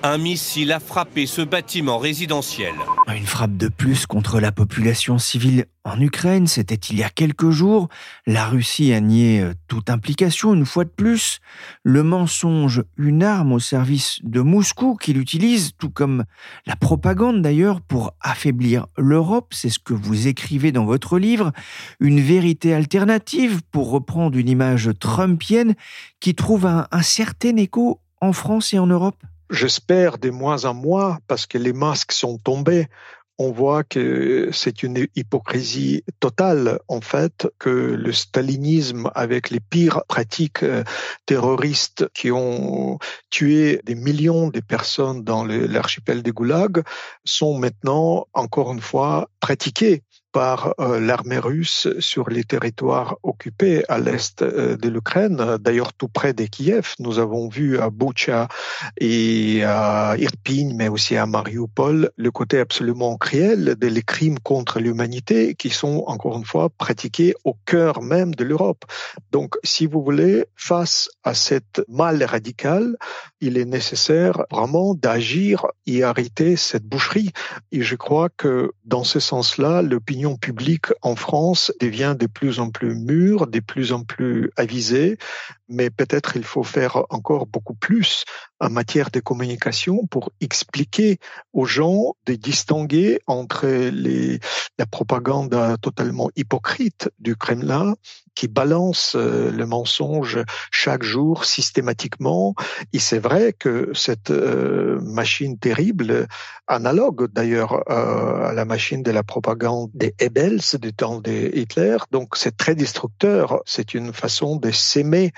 un 0.03 0.19
missile 0.19 0.73
a 0.73 0.81
frappé 0.81 1.27
ce 1.27 1.43
bâtiment 1.43 1.99
résidentiel. 1.99 2.75
Une 3.09 3.27
frappe 3.27 3.57
de 3.57 3.69
plus 3.69 4.07
contre 4.07 4.41
la 4.41 4.51
population 4.51 5.19
civile 5.19 5.67
en 5.85 6.01
Ukraine, 6.01 6.47
c'était 6.47 6.75
il 6.75 6.99
y 6.99 7.03
a 7.05 7.09
quelques 7.09 7.51
jours. 7.51 7.89
La 8.27 8.47
Russie 8.47 8.93
a 8.93 9.01
nié 9.01 9.41
euh, 9.41 9.55
toute 9.69 9.91
implication 9.91 10.55
une 10.55 10.67
fois 10.67 10.85
de 10.85 10.91
plus. 10.91 11.39
Le 11.85 12.03
mensonge, 12.03 12.83
une 12.97 13.23
arme 13.23 13.53
au 13.53 13.59
service 13.59 14.19
de 14.23 14.41
Moscou 14.41 14.97
qu'il 14.97 15.19
utilise, 15.19 15.73
tout 15.79 15.91
comme 15.91 16.25
la 16.67 16.77
propagande 16.77 17.43
d'ailleurs, 17.43 17.81
pour 17.81 18.15
affaiblir 18.21 18.87
l'Europe, 18.97 19.53
c'est 19.55 19.71
ce 19.71 19.79
que 19.79 19.95
vous 19.95 20.27
écrivez 20.27 20.73
dans 20.73 20.85
votre 20.85 21.19
livre. 21.19 21.53
Une 22.01 22.21
vérité 22.21 22.75
alternative, 22.75 23.61
pour 23.71 23.91
reprendre 23.91 24.37
une 24.37 24.49
image 24.49 24.91
trumpienne, 24.99 25.75
qui 26.21 26.35
trouve 26.35 26.67
un, 26.67 26.87
un 26.91 27.03
certain 27.03 27.57
écho 27.57 28.01
en 28.21 28.33
France 28.33 28.73
et 28.73 28.79
en 28.79 28.87
Europe 28.87 29.23
J'espère 29.53 30.17
de 30.17 30.31
moins 30.31 30.65
en 30.65 30.73
moins 30.73 31.19
parce 31.27 31.47
que 31.47 31.59
les 31.59 31.75
masques 31.75 32.13
sont 32.13 32.39
tombés. 32.39 32.87
On 33.37 33.53
voit 33.53 33.85
que 33.85 34.49
c'est 34.51 34.83
une 34.83 35.07
hypocrisie 35.15 36.05
totale, 36.21 36.79
en 36.89 37.03
fait, 37.03 37.49
que 37.59 37.69
le 37.69 38.13
stalinisme, 38.13 39.11
avec 39.15 39.51
les 39.51 39.61
pires 39.61 40.05
pratiques 40.09 40.63
euh, 40.63 40.85
terroristes 41.27 42.09
qui 42.15 42.31
ont 42.31 42.99
tué 43.29 43.83
des 43.85 43.95
millions 43.95 44.49
de 44.49 44.61
personnes 44.61 45.23
dans 45.23 45.45
l'archipel 45.45 46.23
des 46.23 46.31
Goulag, 46.31 46.83
sont 47.27 47.59
maintenant, 47.59 48.29
encore 48.33 48.73
une 48.73 48.81
fois, 48.81 49.29
pratiquées 49.39 50.03
par 50.33 50.75
euh, 50.81 50.99
l'armée 50.99 51.39
russe 51.39 51.89
sur 51.99 52.29
les 52.29 52.45
territoires 52.45 53.17
occupés 53.23 53.85
à 53.89 53.99
l'est 53.99 54.43
euh, 54.43 54.77
de 54.77 54.89
l'Ukraine, 54.89 55.59
d'ailleurs 55.61 55.93
tout 55.93 56.09
près 56.09 56.33
de 56.33 56.45
Kiev. 56.45 56.95
Nous 56.99 57.19
avons 57.19 57.49
vu 57.49 57.79
à 57.79 57.91
Bucha 57.91 58.49
et 58.99 59.63
à 59.65 60.17
Irpin, 60.19 60.73
mais 60.75 60.89
aussi 60.89 61.17
à 61.17 61.27
Mariupol, 61.27 62.11
le 62.17 62.31
côté 62.31 62.59
absolument 62.59 63.17
cruel 63.17 63.77
des 63.77 64.03
crimes 64.03 64.39
contre 64.39 64.81
l'humanité 64.81 65.55
qui 65.55 65.71
sont 65.71 66.05
encore 66.07 66.37
une 66.37 66.45
fois 66.45 66.71
pratiqués 66.71 67.35
au 67.45 67.57
cœur 67.67 68.03
même 68.03 68.35
de 68.35 68.45
l'Europe. 68.45 68.85
Donc, 69.31 69.57
si 69.63 69.87
vous 69.87 70.03
voulez, 70.03 70.47
face 70.57 71.09
à 71.23 71.35
cette 71.35 71.83
mal 71.89 72.23
radicale, 72.25 72.97
il 73.43 73.59
est 73.59 73.65
nécessaire 73.65 74.45
vraiment 74.53 74.95
d'agir 74.95 75.67
et 75.87 76.05
arrêter 76.05 76.55
cette 76.55 76.85
boucherie. 76.85 77.33
Et 77.73 77.83
je 77.83 77.97
crois 77.97 78.29
que 78.29 78.71
dans 78.85 79.03
ce 79.03 79.19
sens-là, 79.19 79.83
l'opinion 79.83 80.37
publique 80.37 80.87
en 81.03 81.17
France 81.17 81.73
devient 81.81 82.15
de 82.19 82.29
plus 82.29 82.61
en 82.61 82.71
plus 82.71 82.95
mûr, 82.95 83.49
de 83.49 83.59
plus 83.59 83.93
en 83.93 84.05
plus 84.05 84.51
avisé, 84.57 85.19
mais 85.69 85.91
peut-être 85.91 86.37
il 86.37 86.45
faut 86.45 86.63
faire 86.63 87.05
encore 87.11 87.47
beaucoup 87.47 87.75
plus 87.75 88.25
en 88.61 88.71
matière 88.71 89.11
de 89.11 89.19
communication 89.19 90.07
pour 90.07 90.31
expliquer 90.41 91.19
aux 91.53 91.65
gens 91.65 92.15
de 92.27 92.35
distinguer 92.35 93.19
entre 93.27 93.67
les, 93.67 94.39
la 94.79 94.87
propagande 94.87 95.59
totalement 95.81 96.31
hypocrite 96.37 97.11
du 97.19 97.35
Kremlin 97.35 97.95
qui 98.35 98.49
balance 98.49 99.15
euh, 99.17 99.51
le 99.51 99.67
mensonge 99.67 100.43
chaque 100.71 101.03
jour 101.03 101.45
systématiquement. 101.45 102.55
Et 102.93 102.99
c'est 102.99 103.19
vrai 103.19 103.53
que 103.53 103.91
cette 103.95 104.31
euh, 104.31 105.01
machine 105.01 105.59
terrible, 105.59 106.27
analogue 106.67 107.31
d'ailleurs 107.33 107.85
euh, 107.91 108.49
à 108.49 108.53
la 108.53 108.65
machine 108.65 109.03
de 109.03 109.11
la 109.11 109.23
propagande 109.23 109.91
des 109.95 110.15
Ebels 110.19 110.61
du 110.81 110.93
temps 110.93 111.21
de 111.21 111.51
Hitler, 111.55 111.97
donc 112.11 112.37
c'est 112.37 112.57
très 112.57 112.75
destructeur. 112.75 113.63
C'est 113.67 113.95
une 113.95 114.13
façon 114.13 114.57
de 114.57 114.71
s'aimer 114.71 115.33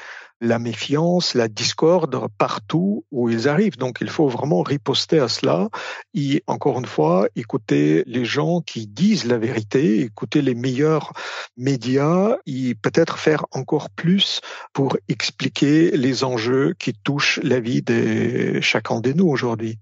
la 0.45 0.59
méfiance, 0.59 1.35
la 1.35 1.49
discorde 1.49 2.29
partout 2.39 3.05
où 3.11 3.29
ils 3.31 3.49
arrivent. 3.49 3.79
Donc 3.79 3.99
il 4.01 4.11
faut 4.11 4.29
vraiment 4.29 4.63
riposter 4.63 5.19
à 5.19 5.29
cela 5.29 5.69
et 6.15 6.43
encore 6.47 6.79
une 6.79 6.87
fois 6.87 7.27
écouter 7.35 8.05
les 8.07 8.25
gens 8.25 8.61
qui 8.61 8.87
disent 8.87 9.25
la 9.25 9.39
vérité, 9.39 10.01
écouter 10.01 10.43
les 10.43 10.55
meilleurs 10.55 11.13
médias 11.57 12.37
et 12.47 12.75
peut-être 12.75 13.19
faire 13.19 13.47
encore 13.53 13.91
plus 13.91 14.41
pour 14.73 14.97
expliquer 15.09 15.91
les 15.97 16.25
enjeux 16.25 16.75
qui 16.79 16.93
touchent 16.93 17.41
la 17.43 17.61
vie 17.61 17.83
de 17.83 18.61
chacun 18.61 19.01
de 19.01 19.13
nous 19.13 19.27
aujourd'hui. 19.27 19.79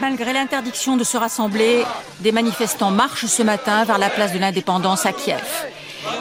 Malgré 0.00 0.32
l'interdiction 0.32 0.96
de 0.96 1.04
se 1.04 1.16
rassembler, 1.16 1.84
des 2.20 2.32
manifestants 2.32 2.90
marchent 2.90 3.26
ce 3.26 3.42
matin 3.42 3.84
vers 3.84 3.98
la 3.98 4.08
place 4.08 4.32
de 4.32 4.38
l'indépendance 4.38 5.04
à 5.04 5.12
Kiev. 5.12 5.44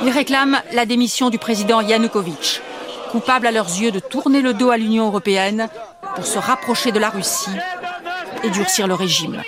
Ils 0.04 0.10
réclament 0.10 0.62
la 0.74 0.86
démission 0.86 1.30
du 1.30 1.38
président 1.38 1.80
Yanukovych 1.80 2.62
coupables 3.10 3.48
à 3.48 3.52
leurs 3.52 3.68
yeux 3.68 3.92
de 3.92 4.00
tourner 4.00 4.42
le 4.42 4.54
dos 4.54 4.70
à 4.70 4.78
l'Union 4.78 5.08
européenne 5.08 5.68
pour 6.16 6.26
se 6.26 6.38
rapprocher 6.38 6.92
de 6.92 7.00
la 7.00 7.10
Russie 7.10 7.50
et 8.44 8.50
durcir 8.50 8.88
le 8.88 8.94
régime. 8.94 9.42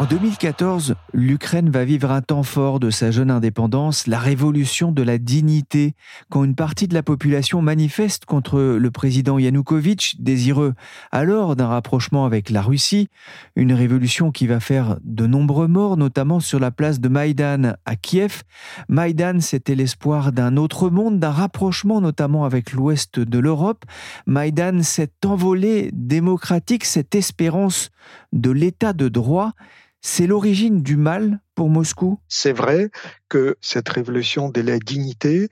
En 0.00 0.06
2014, 0.06 0.96
l'Ukraine 1.12 1.70
va 1.70 1.84
vivre 1.84 2.10
un 2.10 2.20
temps 2.20 2.42
fort 2.42 2.80
de 2.80 2.90
sa 2.90 3.12
jeune 3.12 3.30
indépendance, 3.30 4.08
la 4.08 4.18
révolution 4.18 4.90
de 4.90 5.04
la 5.04 5.18
dignité, 5.18 5.94
quand 6.30 6.42
une 6.42 6.56
partie 6.56 6.88
de 6.88 6.94
la 6.94 7.04
population 7.04 7.62
manifeste 7.62 8.24
contre 8.24 8.58
le 8.60 8.90
président 8.90 9.38
Yanukovych, 9.38 10.16
désireux 10.18 10.74
alors 11.12 11.54
d'un 11.54 11.68
rapprochement 11.68 12.26
avec 12.26 12.50
la 12.50 12.60
Russie, 12.60 13.08
une 13.54 13.72
révolution 13.72 14.32
qui 14.32 14.48
va 14.48 14.58
faire 14.58 14.96
de 15.04 15.28
nombreux 15.28 15.68
morts, 15.68 15.96
notamment 15.96 16.40
sur 16.40 16.58
la 16.58 16.72
place 16.72 16.98
de 16.98 17.08
Maïdan 17.08 17.76
à 17.84 17.94
Kiev. 17.94 18.42
Maïdan, 18.88 19.40
c'était 19.40 19.76
l'espoir 19.76 20.32
d'un 20.32 20.56
autre 20.56 20.90
monde, 20.90 21.20
d'un 21.20 21.30
rapprochement 21.30 22.00
notamment 22.00 22.44
avec 22.44 22.72
l'ouest 22.72 23.20
de 23.20 23.38
l'Europe. 23.38 23.84
Maïdan, 24.26 24.82
cette 24.82 25.24
envolée 25.24 25.90
démocratique, 25.92 26.84
cette 26.84 27.14
espérance 27.14 27.90
de 28.32 28.50
l'état 28.50 28.92
de 28.92 29.08
droit, 29.08 29.52
c'est 30.04 30.26
l'origine 30.26 30.82
du 30.82 30.96
mal 30.96 31.40
pour 31.54 31.70
Moscou? 31.70 32.20
C'est 32.28 32.52
vrai 32.52 32.90
que 33.30 33.56
cette 33.62 33.88
révolution 33.88 34.50
de 34.50 34.60
la 34.60 34.78
dignité 34.78 35.48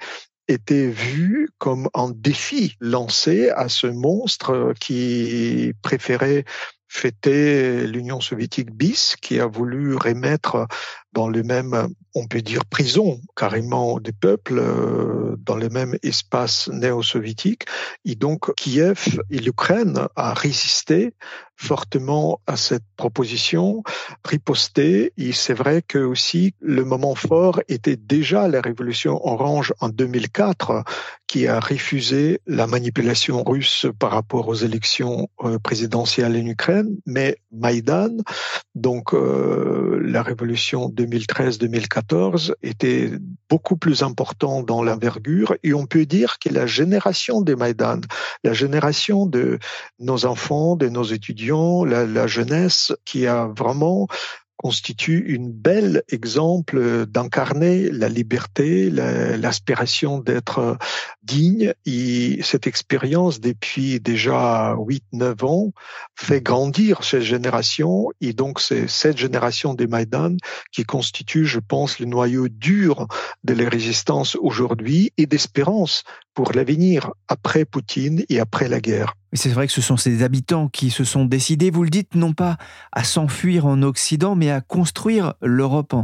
était 0.46 0.88
vue 0.88 1.48
comme 1.56 1.88
un 1.94 2.10
défi 2.14 2.76
lancé 2.78 3.48
à 3.48 3.70
ce 3.70 3.86
monstre 3.86 4.74
qui 4.78 5.72
préférait 5.80 6.44
fêter 6.86 7.86
l'Union 7.86 8.20
soviétique 8.20 8.70
bis, 8.70 9.16
qui 9.22 9.40
a 9.40 9.46
voulu 9.46 9.96
remettre 9.96 10.66
dans 11.12 11.28
le 11.28 11.42
même, 11.42 11.88
on 12.14 12.26
peut 12.26 12.42
dire, 12.42 12.64
prison 12.64 13.20
carrément 13.36 14.00
des 14.00 14.12
peuples, 14.12 14.58
euh, 14.58 15.36
dans 15.38 15.56
le 15.56 15.68
même 15.68 15.96
espace 16.02 16.68
néo-soviétique. 16.68 17.66
Et 18.04 18.14
donc, 18.14 18.54
Kiev 18.54 19.20
et 19.30 19.38
l'Ukraine 19.38 20.08
a 20.16 20.34
résisté 20.34 21.14
fortement 21.62 22.40
à 22.46 22.56
cette 22.56 22.84
proposition, 22.96 23.82
riposté. 24.24 25.12
Et 25.16 25.32
c'est 25.32 25.54
vrai 25.54 25.82
que 25.86 25.98
aussi 25.98 26.54
le 26.60 26.84
moment 26.84 27.14
fort 27.14 27.60
était 27.68 27.96
déjà 27.96 28.48
la 28.48 28.60
révolution 28.60 29.24
orange 29.24 29.72
en 29.80 29.88
2004, 29.88 30.82
qui 31.28 31.46
a 31.46 31.60
refusé 31.60 32.40
la 32.46 32.66
manipulation 32.66 33.42
russe 33.44 33.86
par 33.98 34.10
rapport 34.10 34.48
aux 34.48 34.54
élections 34.54 35.28
euh, 35.44 35.58
présidentielles 35.58 36.36
en 36.36 36.46
Ukraine. 36.46 36.96
Mais 37.06 37.36
Maïdan, 37.52 38.16
donc 38.74 39.14
euh, 39.14 40.00
la 40.04 40.22
révolution 40.22 40.88
2013-2014, 41.06 42.54
était 42.62 43.12
beaucoup 43.48 43.76
plus 43.76 44.02
important 44.02 44.62
dans 44.62 44.82
l'envergure. 44.82 45.54
Et 45.62 45.74
on 45.74 45.86
peut 45.86 46.06
dire 46.06 46.38
que 46.38 46.48
la 46.48 46.66
génération 46.66 47.40
des 47.40 47.56
Maïdan, 47.56 48.00
la 48.44 48.52
génération 48.52 49.26
de 49.26 49.58
nos 49.98 50.24
enfants, 50.26 50.76
de 50.76 50.88
nos 50.88 51.04
étudiants, 51.04 51.84
la, 51.84 52.06
la 52.06 52.26
jeunesse 52.26 52.92
qui 53.04 53.26
a 53.26 53.46
vraiment 53.46 54.08
constitue 54.62 55.24
une 55.26 55.50
belle 55.50 56.04
exemple 56.08 57.06
d'incarner 57.06 57.90
la 57.90 58.08
liberté, 58.08 58.90
l'aspiration 58.90 60.18
d'être 60.18 60.78
digne. 61.22 61.74
Et 61.84 62.40
cette 62.42 62.66
expérience, 62.66 63.40
depuis 63.40 64.00
déjà 64.00 64.74
8-9 64.76 65.44
ans, 65.44 65.72
fait 66.14 66.40
grandir 66.40 67.02
cette 67.02 67.22
génération. 67.22 68.08
Et 68.20 68.32
donc, 68.32 68.60
c'est 68.60 68.88
cette 68.88 69.18
génération 69.18 69.74
des 69.74 69.88
Maïdan 69.88 70.36
qui 70.70 70.84
constitue, 70.84 71.44
je 71.44 71.58
pense, 71.58 71.98
le 71.98 72.06
noyau 72.06 72.48
dur 72.48 73.08
de 73.42 73.54
la 73.54 73.68
résistance 73.68 74.36
aujourd'hui 74.36 75.12
et 75.18 75.26
d'espérance 75.26 76.04
pour 76.34 76.52
l'avenir 76.52 77.10
après 77.28 77.64
Poutine 77.64 78.24
et 78.28 78.38
après 78.38 78.68
la 78.68 78.80
guerre. 78.80 79.14
C'est 79.34 79.48
vrai 79.48 79.66
que 79.66 79.72
ce 79.72 79.80
sont 79.80 79.96
ces 79.96 80.22
habitants 80.22 80.68
qui 80.68 80.90
se 80.90 81.04
sont 81.04 81.24
décidés, 81.24 81.70
vous 81.70 81.84
le 81.84 81.90
dites, 81.90 82.14
non 82.14 82.34
pas 82.34 82.58
à 82.92 83.02
s'enfuir 83.02 83.64
en 83.64 83.80
Occident, 83.80 84.34
mais 84.34 84.50
à 84.50 84.60
construire 84.60 85.32
l'Europe 85.40 85.94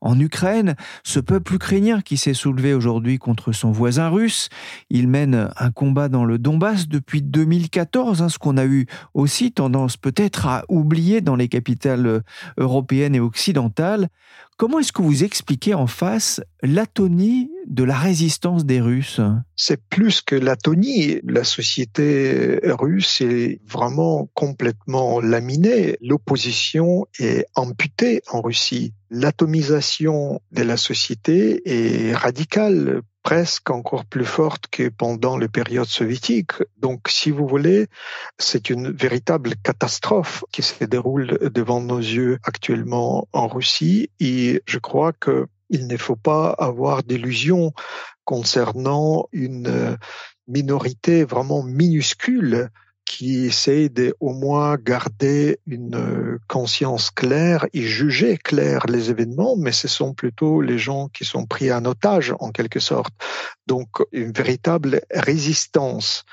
en, 0.00 0.20
Ukraine. 0.20 0.76
Ce 1.02 1.18
peuple 1.18 1.54
ukrainien 1.54 2.00
qui 2.00 2.16
s'est 2.16 2.32
soulevé 2.32 2.74
aujourd'hui 2.74 3.18
contre 3.18 3.50
son 3.50 3.72
voisin 3.72 4.08
russe, 4.08 4.50
il 4.88 5.08
mène 5.08 5.50
un 5.56 5.70
combat 5.72 6.08
dans 6.08 6.24
le 6.24 6.38
Donbass 6.38 6.86
depuis 6.86 7.22
2014, 7.22 8.22
hein, 8.22 8.28
ce 8.28 8.38
qu'on 8.38 8.56
a 8.56 8.64
eu 8.64 8.86
aussi 9.14 9.50
tendance 9.50 9.96
peut-être 9.96 10.46
à 10.46 10.64
oublier 10.68 11.20
dans 11.20 11.36
les 11.36 11.48
capitales 11.48 12.22
européennes 12.56 13.16
et 13.16 13.20
occidentales. 13.20 14.08
Comment 14.58 14.78
est-ce 14.78 14.92
que 14.92 15.02
vous 15.02 15.24
expliquez 15.24 15.74
en 15.74 15.88
face 15.88 16.40
l'atonie 16.62 17.50
de 17.66 17.84
la 17.84 17.98
résistance 17.98 18.64
des 18.64 18.80
Russes 18.80 19.20
C'est 19.56 19.80
plus 19.88 20.22
que 20.22 20.36
l'atonie. 20.36 21.20
La 21.24 21.44
société 21.44 22.60
russe 22.64 23.20
est 23.20 23.60
vraiment 23.66 24.28
complètement 24.34 25.20
laminée. 25.20 25.96
L'opposition 26.00 27.06
est 27.18 27.46
amputée 27.54 28.22
en 28.28 28.40
Russie. 28.40 28.94
L'atomisation 29.10 30.40
de 30.52 30.62
la 30.62 30.76
société 30.76 31.62
est 31.64 32.14
radicale 32.14 33.02
presque 33.26 33.70
encore 33.70 34.04
plus 34.04 34.24
forte 34.24 34.68
que 34.70 34.88
pendant 34.88 35.36
les 35.36 35.48
périodes 35.48 35.88
soviétiques. 35.88 36.52
Donc, 36.78 37.08
si 37.08 37.32
vous 37.32 37.48
voulez, 37.48 37.88
c'est 38.38 38.70
une 38.70 38.92
véritable 38.92 39.54
catastrophe 39.64 40.44
qui 40.52 40.62
se 40.62 40.84
déroule 40.84 41.36
devant 41.52 41.80
nos 41.80 41.98
yeux 41.98 42.38
actuellement 42.44 43.26
en 43.32 43.48
Russie. 43.48 44.10
Et 44.20 44.62
je 44.66 44.78
crois 44.78 45.12
que 45.12 45.48
il 45.70 45.86
ne 45.86 45.96
faut 45.96 46.16
pas 46.16 46.50
avoir 46.50 47.02
d'illusions 47.02 47.72
concernant 48.24 49.28
une 49.32 49.96
minorité 50.48 51.24
vraiment 51.24 51.62
minuscule 51.62 52.70
qui 53.06 53.46
essaie 53.46 53.88
de 53.88 54.14
au 54.18 54.32
moins 54.32 54.76
garder 54.76 55.60
une 55.66 55.94
euh, 55.94 56.38
conscience 56.48 57.10
claire 57.10 57.66
et 57.72 57.82
juger 57.82 58.36
clair 58.36 58.84
les 58.88 59.10
événements, 59.10 59.56
mais 59.56 59.70
ce 59.72 59.86
sont 59.86 60.12
plutôt 60.12 60.60
les 60.60 60.76
gens 60.76 61.08
qui 61.08 61.24
sont 61.24 61.46
pris 61.46 61.72
en 61.72 61.84
otage 61.84 62.34
en 62.40 62.50
quelque 62.50 62.80
sorte. 62.80 63.14
Donc 63.68 63.88
une 64.12 64.32
véritable 64.32 65.02
résistance 65.12 66.24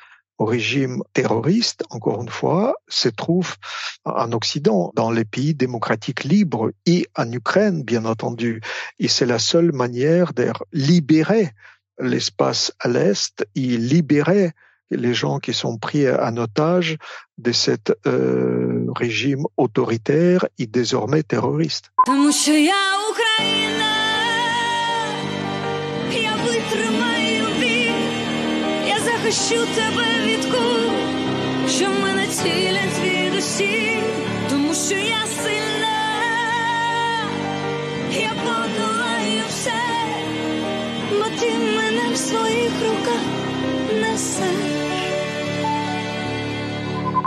au 0.43 0.45
régime 0.45 1.01
terroriste, 1.13 1.85
encore 1.89 2.21
une 2.21 2.27
fois, 2.29 2.75
se 2.89 3.07
trouve 3.07 3.55
en 4.03 4.33
Occident, 4.33 4.91
dans 4.93 5.09
les 5.09 5.23
pays 5.23 5.55
démocratiques 5.55 6.25
libres 6.25 6.71
et 6.85 7.07
en 7.15 7.31
Ukraine, 7.31 7.81
bien 7.81 8.03
entendu. 8.03 8.59
Et 8.99 9.07
c'est 9.07 9.25
la 9.25 9.39
seule 9.39 9.71
manière 9.71 10.33
de 10.33 10.51
libérer 10.73 11.51
l'espace 11.97 12.73
à 12.81 12.89
l'Est 12.89 13.47
et 13.55 13.77
libérer 13.77 14.51
les 14.91 15.13
gens 15.13 15.39
qui 15.39 15.53
sont 15.53 15.77
pris 15.77 16.09
en 16.11 16.35
otage 16.35 16.97
de 17.37 17.53
cet 17.53 17.93
euh, 18.05 18.85
régime 18.93 19.45
autoritaire 19.55 20.45
et 20.59 20.67
désormais 20.67 21.23
terroriste. 21.23 21.91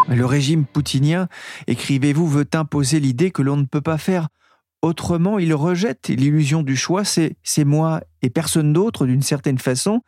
Le 0.08 0.24
régime 0.24 0.64
poutinien, 0.64 1.26
écrivez-vous, 1.66 2.28
veut 2.28 2.48
imposer 2.54 3.00
l'idée 3.00 3.32
que 3.32 3.42
l'on 3.42 3.56
ne 3.56 3.64
peut 3.64 3.80
pas 3.80 3.98
faire 3.98 4.28
autrement. 4.82 5.38
Il 5.38 5.54
rejette 5.54 6.08
l'illusion 6.08 6.62
du 6.62 6.76
choix, 6.76 7.02
c'est 7.04 7.64
moi 7.64 8.00
et 8.22 8.30
personne 8.30 8.72
d'autre 8.72 9.06
d'une 9.06 9.22
certaine 9.22 9.58
façon. 9.58 10.02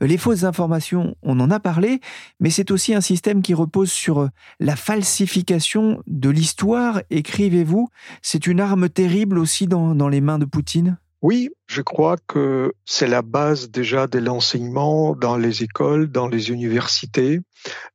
Les 0.00 0.18
fausses 0.18 0.44
informations, 0.44 1.16
on 1.22 1.40
en 1.40 1.50
a 1.50 1.60
parlé, 1.60 2.00
mais 2.40 2.50
c'est 2.50 2.70
aussi 2.70 2.94
un 2.94 3.00
système 3.00 3.42
qui 3.42 3.54
repose 3.54 3.90
sur 3.90 4.28
la 4.60 4.76
falsification 4.76 6.02
de 6.06 6.30
l'histoire, 6.30 7.02
écrivez-vous. 7.10 7.88
C'est 8.22 8.46
une 8.46 8.60
arme 8.60 8.88
terrible 8.88 9.38
aussi 9.38 9.66
dans, 9.66 9.94
dans 9.94 10.08
les 10.08 10.20
mains 10.20 10.38
de 10.38 10.44
Poutine 10.44 10.98
oui, 11.24 11.48
je 11.68 11.80
crois 11.80 12.18
que 12.26 12.74
c'est 12.84 13.06
la 13.06 13.22
base 13.22 13.70
déjà 13.70 14.06
de 14.06 14.18
l'enseignement 14.18 15.16
dans 15.16 15.38
les 15.38 15.62
écoles, 15.62 16.12
dans 16.12 16.28
les 16.28 16.50
universités, 16.50 17.40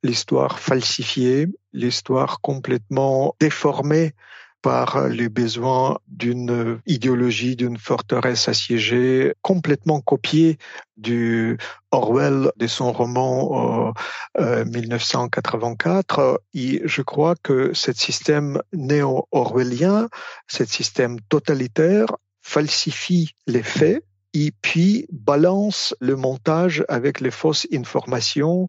l'histoire 0.02 0.58
falsifiée, 0.58 1.46
l'histoire 1.72 2.42
complètement 2.42 3.36
déformée 3.40 4.14
par 4.62 5.08
les 5.08 5.30
besoins 5.30 6.00
d'une 6.08 6.80
idéologie, 6.86 7.56
d'une 7.56 7.78
forteresse 7.78 8.50
assiégée, 8.50 9.34
complètement 9.42 10.02
copiée 10.02 10.58
du 10.98 11.58
Orwell 11.92 12.52
de 12.58 12.68
son 12.68 12.92
roman 12.92 13.94
euh, 14.38 14.66
1984. 14.66 16.20
Euh, 16.20 16.36
Et 16.54 16.82
je 16.84 17.02
crois 17.02 17.36
que 17.42 17.74
ce 17.74 17.94
système 17.94 18.62
néo-orwellien, 18.74 20.10
ce 20.48 20.66
système 20.66 21.20
totalitaire, 21.30 22.08
falsifie 22.42 23.36
les 23.48 23.64
faits 23.64 24.04
et 24.34 24.52
puis 24.62 25.08
balance 25.12 25.96
le 26.00 26.16
montage 26.16 26.86
avec 26.88 27.20
les 27.20 27.32
fausses 27.32 27.68
informations. 27.74 28.68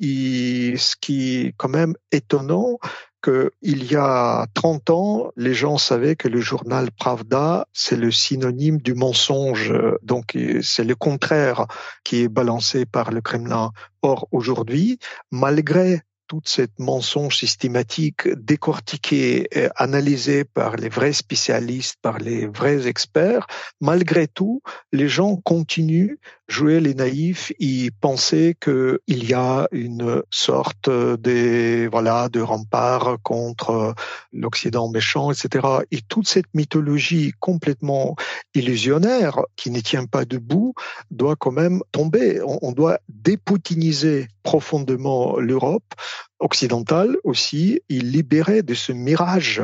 Et 0.00 0.74
ce 0.76 0.96
qui 0.98 1.36
est 1.36 1.54
quand 1.56 1.68
même 1.68 1.94
étonnant, 2.12 2.78
qu'il 3.22 3.84
y 3.90 3.96
a 3.96 4.46
30 4.54 4.90
ans, 4.90 5.32
les 5.36 5.54
gens 5.54 5.78
savaient 5.78 6.16
que 6.16 6.28
le 6.28 6.40
journal 6.40 6.90
Pravda, 6.90 7.66
c'est 7.72 7.96
le 7.96 8.10
synonyme 8.10 8.78
du 8.78 8.94
mensonge. 8.94 9.72
Donc, 10.02 10.36
c'est 10.62 10.84
le 10.84 10.94
contraire 10.94 11.66
qui 12.04 12.22
est 12.22 12.28
balancé 12.28 12.84
par 12.84 13.10
le 13.10 13.20
Kremlin. 13.20 13.70
Or, 14.02 14.28
aujourd'hui, 14.32 14.98
malgré 15.30 16.02
toute 16.32 16.48
cette 16.48 16.78
mensonge 16.78 17.36
systématique 17.36 18.26
décortiquée, 18.26 19.48
et 19.52 19.68
analysée 19.76 20.44
par 20.44 20.76
les 20.76 20.88
vrais 20.88 21.12
spécialistes, 21.12 21.96
par 22.00 22.16
les 22.18 22.46
vrais 22.46 22.86
experts, 22.86 23.46
malgré 23.82 24.28
tout, 24.28 24.62
les 24.92 25.08
gens 25.08 25.36
continuent 25.36 26.16
jouer 26.52 26.80
les 26.80 26.94
naïfs 26.94 27.52
et 27.58 27.90
penser 28.00 28.54
qu'il 28.60 29.24
y 29.24 29.32
a 29.32 29.68
une 29.72 30.22
sorte 30.30 30.90
de 30.90 31.88
voilà 31.90 32.28
de 32.28 32.40
rempart 32.40 33.16
contre 33.22 33.94
l'Occident 34.32 34.90
méchant, 34.90 35.32
etc. 35.32 35.66
Et 35.90 36.00
toute 36.02 36.28
cette 36.28 36.52
mythologie 36.54 37.32
complètement 37.40 38.16
illusionnaire 38.54 39.40
qui 39.56 39.70
ne 39.70 39.80
tient 39.80 40.04
pas 40.04 40.26
debout 40.26 40.74
doit 41.10 41.36
quand 41.36 41.52
même 41.52 41.80
tomber. 41.90 42.40
On, 42.44 42.72
doit 42.72 42.98
dépoutiniser 43.08 44.28
profondément 44.42 45.38
l'Europe 45.38 45.94
occidentale 46.42 47.16
aussi 47.24 47.80
et 47.88 48.00
libérer 48.00 48.62
de 48.62 48.74
ce 48.74 48.92
mirage 48.92 49.62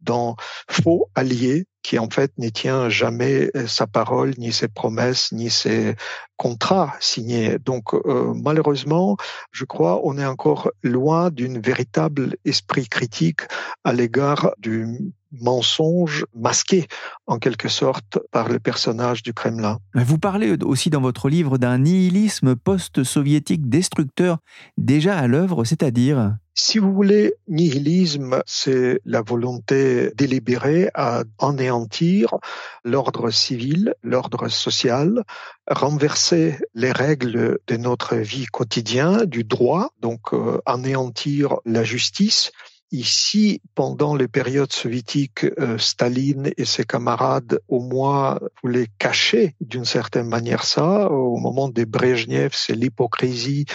d'un 0.00 0.34
faux 0.68 1.08
allié 1.14 1.66
qui 1.82 1.98
en 1.98 2.10
fait 2.10 2.32
ne 2.38 2.48
tient 2.48 2.88
jamais 2.88 3.50
euh, 3.56 3.66
sa 3.66 3.86
parole, 3.86 4.34
ni 4.38 4.52
ses 4.52 4.68
promesses, 4.68 5.32
ni 5.32 5.50
ses 5.50 5.94
contrats 6.36 6.94
signés. 7.00 7.58
Donc 7.58 7.94
euh, 7.94 8.32
malheureusement, 8.34 9.16
je 9.52 9.64
crois, 9.64 10.00
on 10.04 10.18
est 10.18 10.26
encore 10.26 10.70
loin 10.82 11.30
d'une 11.30 11.60
véritable 11.60 12.36
esprit 12.44 12.88
critique 12.88 13.42
à 13.84 13.92
l'égard 13.92 14.52
du 14.58 15.12
mensonge 15.32 16.24
masqué 16.34 16.86
en 17.26 17.38
quelque 17.38 17.68
sorte 17.68 18.18
par 18.30 18.48
le 18.48 18.58
personnage 18.58 19.22
du 19.22 19.32
Kremlin. 19.32 19.78
Vous 19.94 20.18
parlez 20.18 20.56
aussi 20.62 20.90
dans 20.90 21.00
votre 21.00 21.28
livre 21.28 21.58
d'un 21.58 21.78
nihilisme 21.78 22.56
post-soviétique 22.56 23.68
destructeur 23.68 24.38
déjà 24.76 25.16
à 25.18 25.26
l'œuvre, 25.26 25.64
c'est-à-dire 25.64 26.36
si 26.58 26.78
vous 26.78 26.90
voulez, 26.90 27.34
nihilisme, 27.48 28.42
c'est 28.46 29.02
la 29.04 29.20
volonté 29.20 30.10
délibérée 30.14 30.88
à 30.94 31.22
anéantir 31.38 32.30
l'ordre 32.82 33.28
civil, 33.28 33.94
l'ordre 34.02 34.48
social, 34.48 35.22
renverser 35.68 36.56
les 36.74 36.92
règles 36.92 37.58
de 37.66 37.76
notre 37.76 38.16
vie 38.16 38.46
quotidienne, 38.46 39.26
du 39.26 39.44
droit, 39.44 39.90
donc 40.00 40.32
euh, 40.32 40.58
anéantir 40.64 41.56
la 41.66 41.84
justice, 41.84 42.52
Ici, 42.96 43.60
pendant 43.74 44.16
les 44.16 44.26
périodes 44.26 44.72
soviétiques, 44.72 45.44
euh, 45.58 45.76
Staline 45.76 46.50
et 46.56 46.64
ses 46.64 46.84
camarades, 46.84 47.60
au 47.68 47.80
moins, 47.80 48.38
voulaient 48.62 48.88
cacher 48.98 49.54
d'une 49.60 49.84
certaine 49.84 50.26
manière 50.26 50.64
ça. 50.64 51.10
Au 51.10 51.36
moment 51.36 51.68
des 51.68 51.84
Brezhnev, 51.84 52.52
c'est 52.54 52.72
l'hypocrisie 52.72 53.66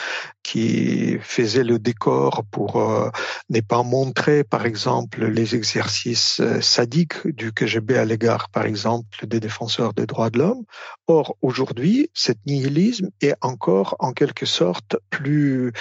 qui 0.41 1.19
faisait 1.19 1.63
le 1.63 1.77
décor 1.77 2.45
pour 2.49 2.77
euh, 2.77 3.11
ne 3.51 3.61
pas 3.61 3.83
montrer, 3.83 4.43
par 4.43 4.65
exemple, 4.65 5.23
les 5.23 5.53
exercices 5.53 6.39
euh, 6.39 6.59
sadiques 6.59 7.27
du 7.27 7.53
KGB 7.53 7.99
à 7.99 8.05
l'égard, 8.05 8.49
par 8.49 8.65
exemple, 8.65 9.27
des 9.27 9.39
défenseurs 9.39 9.93
des 9.93 10.07
droits 10.07 10.31
de 10.31 10.39
l'homme. 10.39 10.63
Or, 11.05 11.37
aujourd'hui, 11.43 12.09
cet 12.15 12.39
nihilisme 12.47 13.11
est 13.21 13.35
encore, 13.41 13.95
en 13.99 14.13
quelque 14.13 14.47
sorte, 14.47 14.97
plus 15.11 15.73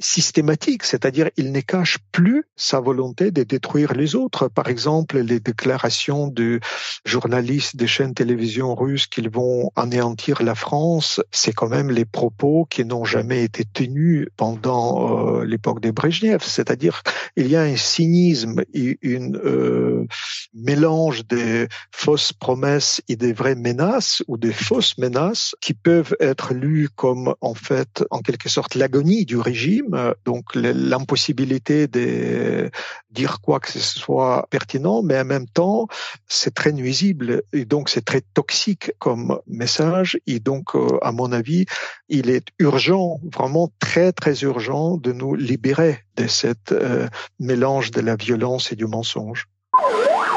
systématique, 0.00 0.84
c'est-à-dire 0.84 1.30
il 1.36 1.52
ne 1.52 1.60
cache 1.60 1.98
plus 2.12 2.44
sa 2.56 2.80
de 2.94 3.42
détruire 3.42 3.94
les 3.94 4.14
autres. 4.14 4.48
Par 4.48 4.68
exemple, 4.68 5.18
les 5.18 5.40
déclarations 5.40 6.28
de 6.28 6.60
journalistes 7.04 7.76
des 7.76 7.86
chaînes 7.86 8.14
télévision 8.14 8.74
russes 8.74 9.06
qu'ils 9.06 9.30
vont 9.30 9.70
anéantir 9.76 10.42
la 10.42 10.54
France, 10.54 11.20
c'est 11.30 11.52
quand 11.52 11.68
même 11.68 11.90
les 11.90 12.04
propos 12.04 12.66
qui 12.68 12.84
n'ont 12.84 13.04
jamais 13.04 13.44
été 13.44 13.64
tenus 13.64 14.26
pendant 14.36 15.38
euh, 15.38 15.44
l'époque 15.44 15.80
des 15.80 15.92
Brezhnev. 15.92 16.42
C'est-à-dire 16.42 17.02
il 17.36 17.48
y 17.48 17.56
a 17.56 17.62
un 17.62 17.76
cynisme 17.76 18.62
et 18.74 18.98
une 19.02 19.36
euh, 19.36 20.06
mélange 20.54 21.26
des 21.26 21.68
fausses 21.92 22.32
promesses 22.32 23.00
et 23.08 23.16
des 23.16 23.32
vraies 23.32 23.54
menaces 23.54 24.22
ou 24.28 24.36
des 24.36 24.52
fausses 24.52 24.98
menaces 24.98 25.54
qui 25.60 25.74
peuvent 25.74 26.16
être 26.20 26.54
lues 26.54 26.88
comme 26.94 27.34
en 27.40 27.54
fait 27.54 28.04
en 28.10 28.20
quelque 28.20 28.48
sorte 28.48 28.74
l'agonie 28.74 29.24
du 29.24 29.38
régime 29.38 30.14
donc 30.24 30.54
l'impossibilité 30.54 31.86
de 31.86 32.67
dire 33.10 33.40
quoi 33.40 33.60
que 33.60 33.70
ce 33.70 33.80
soit 33.80 34.46
pertinent, 34.50 35.02
mais 35.02 35.18
en 35.18 35.24
même 35.24 35.46
temps, 35.46 35.88
c'est 36.26 36.54
très 36.54 36.72
nuisible 36.72 37.42
et 37.52 37.64
donc 37.64 37.88
c'est 37.88 38.04
très 38.04 38.22
toxique 38.34 38.92
comme 38.98 39.40
message. 39.46 40.18
Et 40.26 40.40
donc, 40.40 40.74
euh, 40.74 40.98
à 41.02 41.12
mon 41.12 41.32
avis, 41.32 41.66
il 42.08 42.30
est 42.30 42.48
urgent, 42.58 43.20
vraiment 43.34 43.70
très 43.78 44.12
très 44.12 44.40
urgent, 44.42 44.96
de 44.96 45.12
nous 45.12 45.34
libérer 45.34 46.04
de 46.16 46.26
cette 46.26 46.72
euh, 46.72 47.08
mélange 47.38 47.90
de 47.90 48.00
la 48.00 48.16
violence 48.16 48.72
et 48.72 48.76
du 48.76 48.86
mensonge. 48.86 49.46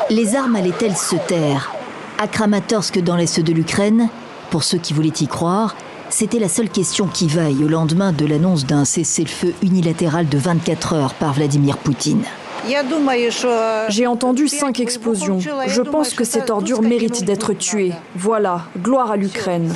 Les 0.09 0.35
armes 0.35 0.55
allaient-elles 0.55 0.97
se 0.97 1.15
taire? 1.27 1.71
À 2.17 2.27
Kramatorsk, 2.27 2.99
dans 2.99 3.15
l'est 3.15 3.39
de 3.39 3.53
l'Ukraine, 3.53 4.09
pour 4.49 4.63
ceux 4.63 4.77
qui 4.77 4.93
voulaient 4.93 5.07
y 5.07 5.27
croire, 5.27 5.75
c'était 6.13 6.39
la 6.39 6.49
seule 6.49 6.69
question 6.69 7.07
qui 7.07 7.27
vaille 7.27 7.63
au 7.63 7.67
lendemain 7.67 8.11
de 8.11 8.25
l'annonce 8.25 8.65
d'un 8.65 8.85
cessez-le-feu 8.85 9.53
unilatéral 9.61 10.27
de 10.27 10.37
24 10.37 10.93
heures 10.93 11.13
par 11.13 11.33
Vladimir 11.33 11.77
Poutine. 11.77 12.23
J'ai 13.89 14.07
entendu 14.07 14.47
cinq 14.47 14.79
explosions. 14.79 15.39
Je 15.39 15.81
pense 15.81 16.13
que 16.13 16.23
cette 16.23 16.49
ordure 16.49 16.81
mérite 16.81 17.23
d'être 17.25 17.53
tuée. 17.53 17.93
Voilà, 18.15 18.65
gloire 18.77 19.11
à 19.11 19.17
l'Ukraine. 19.17 19.71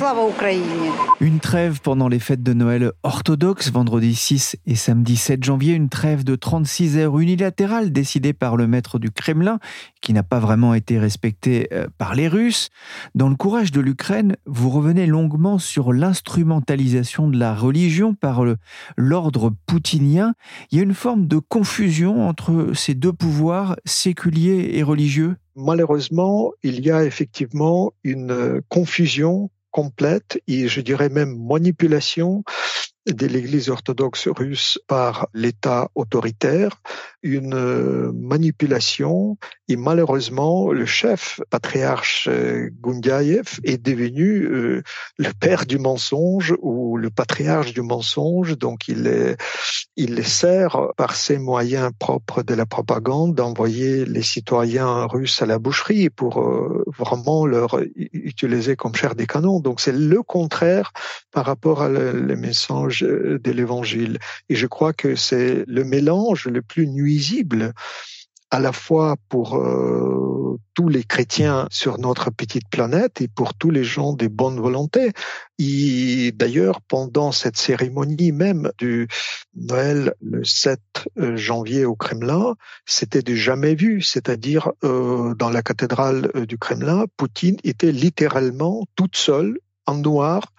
Une 1.20 1.40
trêve 1.40 1.80
pendant 1.80 2.08
les 2.08 2.18
fêtes 2.18 2.42
de 2.42 2.52
Noël 2.52 2.92
orthodoxes, 3.02 3.70
vendredi 3.70 4.14
6 4.14 4.56
et 4.66 4.74
samedi 4.74 5.16
7 5.16 5.42
janvier, 5.42 5.74
une 5.74 5.88
trêve 5.88 6.24
de 6.24 6.36
36 6.36 6.98
heures 6.98 7.18
unilatérale 7.18 7.92
décidée 7.92 8.32
par 8.32 8.56
le 8.56 8.66
maître 8.66 8.98
du 8.98 9.10
Kremlin, 9.10 9.58
qui 10.00 10.12
n'a 10.12 10.22
pas 10.22 10.38
vraiment 10.38 10.74
été 10.74 10.98
respectée 10.98 11.68
euh, 11.72 11.86
par 11.98 12.14
les 12.14 12.28
Russes. 12.28 12.70
Dans 13.14 13.28
le 13.28 13.36
courage 13.36 13.72
de 13.72 13.80
l'Ukraine, 13.80 14.36
vous 14.46 14.70
revenez 14.70 15.06
longuement 15.06 15.58
sur 15.58 15.92
l'instrumentalisation 15.92 17.28
de 17.28 17.38
la 17.38 17.54
religion 17.54 18.14
par 18.14 18.42
l'ordre 18.96 19.52
poutinien. 19.66 20.34
Il 20.70 20.78
y 20.78 20.80
a 20.80 20.84
une 20.84 20.94
forme 20.94 21.26
de 21.26 21.38
confusion 21.38 22.28
entre 22.28 22.70
ces 22.76 22.94
deux 22.94 23.12
pouvoirs 23.12 23.76
séculiers 23.84 24.70
et 24.74 24.82
religieux? 24.82 25.36
Malheureusement, 25.56 26.52
il 26.62 26.84
y 26.84 26.90
a 26.90 27.04
effectivement 27.04 27.92
une 28.04 28.60
confusion 28.68 29.50
complète 29.70 30.40
et 30.46 30.68
je 30.68 30.80
dirais 30.80 31.08
même 31.08 31.36
manipulation 31.36 32.44
de 33.06 33.26
l'Église 33.26 33.68
orthodoxe 33.68 34.28
russe 34.28 34.78
par 34.88 35.28
l'État 35.32 35.88
autoritaire, 35.94 36.80
une 37.22 37.54
euh, 37.54 38.12
manipulation 38.14 39.36
et 39.68 39.76
malheureusement 39.76 40.72
le 40.72 40.86
chef 40.86 41.40
patriarche 41.50 42.28
euh, 42.30 42.70
Gundyaev 42.82 43.60
est 43.64 43.82
devenu 43.82 44.42
euh, 44.42 44.82
le 45.18 45.30
père 45.38 45.66
du 45.66 45.78
mensonge 45.78 46.54
ou 46.60 46.96
le 46.96 47.10
patriarche 47.10 47.72
du 47.72 47.82
mensonge, 47.82 48.58
donc 48.58 48.88
il 48.88 49.06
est, 49.06 49.36
il 49.96 50.24
sert 50.24 50.88
par 50.96 51.14
ses 51.14 51.38
moyens 51.38 51.90
propres 51.98 52.42
de 52.42 52.54
la 52.54 52.66
propagande 52.66 53.34
d'envoyer 53.34 54.04
les 54.04 54.22
citoyens 54.22 55.06
russes 55.06 55.42
à 55.42 55.46
la 55.46 55.58
boucherie 55.58 56.10
pour 56.10 56.42
vraiment 56.98 57.46
leur 57.46 57.80
utiliser 57.96 58.76
comme 58.76 58.94
chair 58.94 59.14
des 59.14 59.26
canons. 59.26 59.60
Donc 59.60 59.80
c'est 59.80 59.92
le 59.92 60.22
contraire 60.22 60.92
par 61.32 61.44
rapport 61.46 61.82
à 61.82 61.88
les 61.88 62.36
messages 62.36 62.95
de 63.02 63.50
l'évangile. 63.50 64.18
Et 64.48 64.54
je 64.54 64.66
crois 64.66 64.92
que 64.92 65.14
c'est 65.14 65.64
le 65.66 65.84
mélange 65.84 66.46
le 66.46 66.62
plus 66.62 66.86
nuisible 66.86 67.72
à 68.50 68.60
la 68.60 68.72
fois 68.72 69.16
pour 69.28 69.56
euh, 69.56 70.58
tous 70.74 70.88
les 70.88 71.02
chrétiens 71.02 71.66
sur 71.70 71.98
notre 71.98 72.30
petite 72.30 72.68
planète 72.70 73.20
et 73.20 73.28
pour 73.28 73.54
tous 73.54 73.70
les 73.70 73.82
gens 73.82 74.12
de 74.12 74.28
bonne 74.28 74.60
volonté. 74.60 75.10
Et 75.58 76.32
d'ailleurs, 76.32 76.80
pendant 76.80 77.32
cette 77.32 77.56
cérémonie 77.56 78.32
même 78.32 78.70
du 78.78 79.08
Noël 79.56 80.14
le 80.20 80.44
7 80.44 80.80
euh, 81.18 81.36
janvier 81.36 81.84
au 81.84 81.96
Kremlin, 81.96 82.54
c'était 82.84 83.22
du 83.22 83.36
jamais 83.36 83.74
vu. 83.74 84.00
C'est-à-dire, 84.00 84.70
euh, 84.84 85.34
dans 85.34 85.50
la 85.50 85.62
cathédrale 85.62 86.30
du 86.46 86.56
Kremlin, 86.56 87.06
Poutine 87.16 87.56
était 87.64 87.92
littéralement 87.92 88.84
toute 88.94 89.16
seule, 89.16 89.58
en 89.86 89.96
noir, 89.96 90.52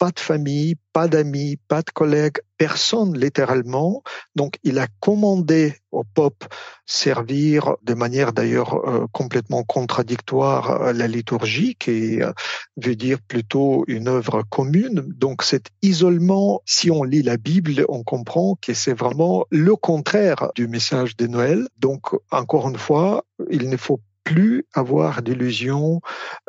pas 0.00 0.10
de 0.10 0.18
famille, 0.18 0.76
pas 0.94 1.08
d'amis, 1.08 1.58
pas 1.68 1.82
de 1.82 1.90
collègues, 1.90 2.38
personne 2.56 3.16
littéralement. 3.18 4.02
Donc 4.34 4.56
il 4.64 4.78
a 4.78 4.86
commandé 4.98 5.76
au 5.92 6.04
pop 6.04 6.42
servir 6.86 7.76
de 7.82 7.92
manière 7.92 8.32
d'ailleurs 8.32 8.76
euh, 8.88 9.06
complètement 9.12 9.62
contradictoire 9.62 10.82
à 10.84 10.94
la 10.94 11.06
liturgie, 11.06 11.76
qui 11.78 12.22
euh, 12.22 12.32
veut 12.78 12.96
dire 12.96 13.18
plutôt 13.20 13.84
une 13.88 14.08
œuvre 14.08 14.42
commune. 14.48 15.04
Donc 15.16 15.42
cet 15.42 15.66
isolement, 15.82 16.62
si 16.64 16.90
on 16.90 17.04
lit 17.04 17.22
la 17.22 17.36
Bible, 17.36 17.84
on 17.90 18.02
comprend 18.02 18.56
que 18.62 18.72
c'est 18.72 18.94
vraiment 18.94 19.44
le 19.50 19.76
contraire 19.76 20.50
du 20.54 20.66
message 20.66 21.14
de 21.18 21.26
Noël. 21.26 21.68
Donc 21.76 22.16
encore 22.30 22.70
une 22.70 22.78
fois, 22.78 23.26
il 23.50 23.68
ne 23.68 23.76
faut 23.76 24.00
plus 24.24 24.64
avoir 24.72 25.20
d'illusion 25.20 26.00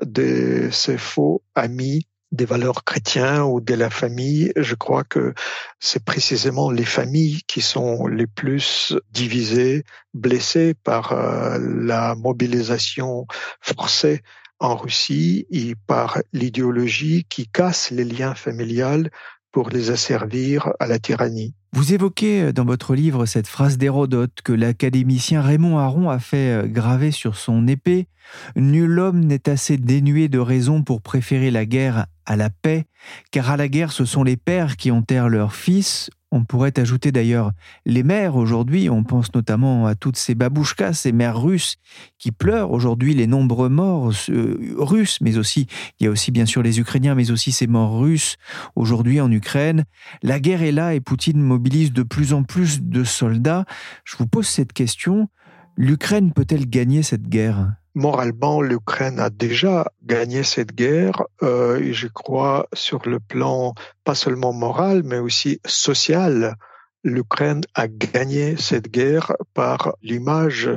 de 0.01 0.69
ces 0.71 0.97
faux 0.97 1.41
amis 1.53 2.05
des 2.31 2.45
valeurs 2.45 2.83
chrétiennes 2.83 3.41
ou 3.41 3.59
de 3.59 3.73
la 3.73 3.89
famille, 3.89 4.51
je 4.55 4.75
crois 4.75 5.03
que 5.03 5.33
c'est 5.79 6.03
précisément 6.03 6.71
les 6.71 6.85
familles 6.85 7.41
qui 7.47 7.61
sont 7.61 8.07
les 8.07 8.27
plus 8.27 8.93
divisées, 9.11 9.83
blessées 10.13 10.73
par 10.73 11.11
euh, 11.11 11.57
la 11.59 12.15
mobilisation 12.15 13.25
forcée 13.59 14.21
en 14.59 14.75
Russie 14.75 15.47
et 15.51 15.75
par 15.87 16.19
l'idéologie 16.33 17.25
qui 17.27 17.47
casse 17.47 17.91
les 17.91 18.05
liens 18.05 18.35
familiales 18.35 19.09
pour 19.51 19.69
les 19.69 19.89
asservir 19.89 20.71
à 20.79 20.87
la 20.87 20.99
tyrannie. 20.99 21.53
Vous 21.73 21.93
évoquez 21.93 22.43
euh, 22.43 22.53
dans 22.53 22.65
votre 22.65 22.95
livre 22.95 23.25
cette 23.25 23.47
phrase 23.47 23.77
d'Hérodote 23.77 24.41
que 24.43 24.53
l'académicien 24.53 25.41
Raymond 25.41 25.77
Aron 25.79 26.09
a 26.09 26.19
fait 26.19 26.63
euh, 26.63 26.67
graver 26.67 27.11
sur 27.11 27.35
son 27.35 27.67
épée 27.67 28.07
Nul 28.55 28.99
homme 28.99 29.21
n'est 29.21 29.49
assez 29.49 29.77
dénué 29.77 30.27
de 30.27 30.39
raison 30.39 30.83
pour 30.83 31.01
préférer 31.01 31.51
la 31.51 31.65
guerre 31.65 32.05
à 32.31 32.37
la 32.37 32.49
paix, 32.49 32.85
car 33.31 33.49
à 33.49 33.57
la 33.57 33.67
guerre 33.67 33.91
ce 33.91 34.05
sont 34.05 34.23
les 34.23 34.37
pères 34.37 34.77
qui 34.77 34.89
enterrent 34.89 35.27
leurs 35.27 35.53
fils, 35.53 36.09
On 36.33 36.45
pourrait 36.45 36.79
ajouter 36.79 37.11
d'ailleurs 37.11 37.51
les 37.85 38.03
mères 38.03 38.37
aujourd'hui, 38.37 38.89
on 38.89 39.03
pense 39.03 39.33
notamment 39.35 39.85
à 39.85 39.95
toutes 39.95 40.15
ces 40.15 40.33
babouchkas, 40.33 40.93
ces 40.93 41.11
mères 41.11 41.41
russes 41.41 41.75
qui 42.17 42.31
pleurent 42.31 42.71
aujourd'hui 42.71 43.13
les 43.13 43.27
nombreux 43.27 43.67
morts 43.67 44.13
euh, 44.29 44.73
russes, 44.77 45.19
mais 45.19 45.37
aussi, 45.37 45.67
il 45.99 46.05
y 46.05 46.07
a 46.07 46.09
aussi 46.09 46.31
bien 46.31 46.45
sûr 46.45 46.63
les 46.63 46.79
Ukrainiens, 46.79 47.15
mais 47.15 47.31
aussi 47.31 47.51
ces 47.51 47.67
morts 47.67 47.99
russes 47.99 48.37
aujourd'hui 48.77 49.19
en 49.19 49.29
Ukraine. 49.29 49.83
La 50.23 50.39
guerre 50.39 50.63
est 50.63 50.71
là 50.71 50.93
et 50.93 51.01
Poutine 51.01 51.41
mobilise 51.41 51.91
de 51.91 52.03
plus 52.03 52.31
en 52.31 52.43
plus 52.43 52.81
de 52.81 53.03
soldats. 53.03 53.65
Je 54.05 54.15
vous 54.15 54.27
pose 54.27 54.47
cette 54.47 54.71
question, 54.71 55.27
l'Ukraine 55.75 56.31
peut-elle 56.31 56.69
gagner 56.69 57.03
cette 57.03 57.27
guerre? 57.27 57.73
Moralement, 57.93 58.61
l'Ukraine 58.61 59.19
a 59.19 59.29
déjà 59.29 59.91
gagné 60.03 60.43
cette 60.43 60.73
guerre, 60.73 61.23
euh, 61.43 61.79
et 61.79 61.93
je 61.93 62.07
crois 62.07 62.67
sur 62.73 63.07
le 63.07 63.19
plan 63.19 63.73
pas 64.03 64.15
seulement 64.15 64.53
moral, 64.53 65.03
mais 65.03 65.19
aussi 65.19 65.59
social. 65.65 66.55
L'Ukraine 67.03 67.61
a 67.73 67.87
gagné 67.87 68.57
cette 68.57 68.89
guerre 68.89 69.33
par 69.53 69.95
l'image 70.01 70.69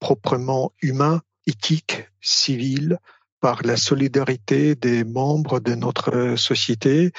proprement 0.00 0.72
humaine, 0.82 1.20
éthique, 1.46 2.08
civile, 2.20 2.98
par 3.40 3.62
la 3.64 3.76
solidarité 3.76 4.74
des 4.74 5.04
membres 5.04 5.60
de 5.60 5.74
notre 5.74 6.34
société 6.36 7.12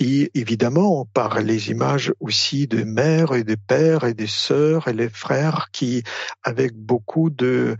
et 0.00 0.30
évidemment 0.34 1.06
par 1.14 1.40
les 1.40 1.70
images 1.70 2.12
aussi 2.20 2.66
de 2.66 2.82
mères 2.82 3.34
et 3.34 3.44
de 3.44 3.54
pères 3.54 4.04
et 4.04 4.14
des 4.14 4.26
sœurs 4.26 4.88
et 4.88 4.92
les 4.92 5.08
frères 5.08 5.68
qui, 5.72 6.02
avec 6.42 6.74
beaucoup 6.74 7.30
de, 7.30 7.76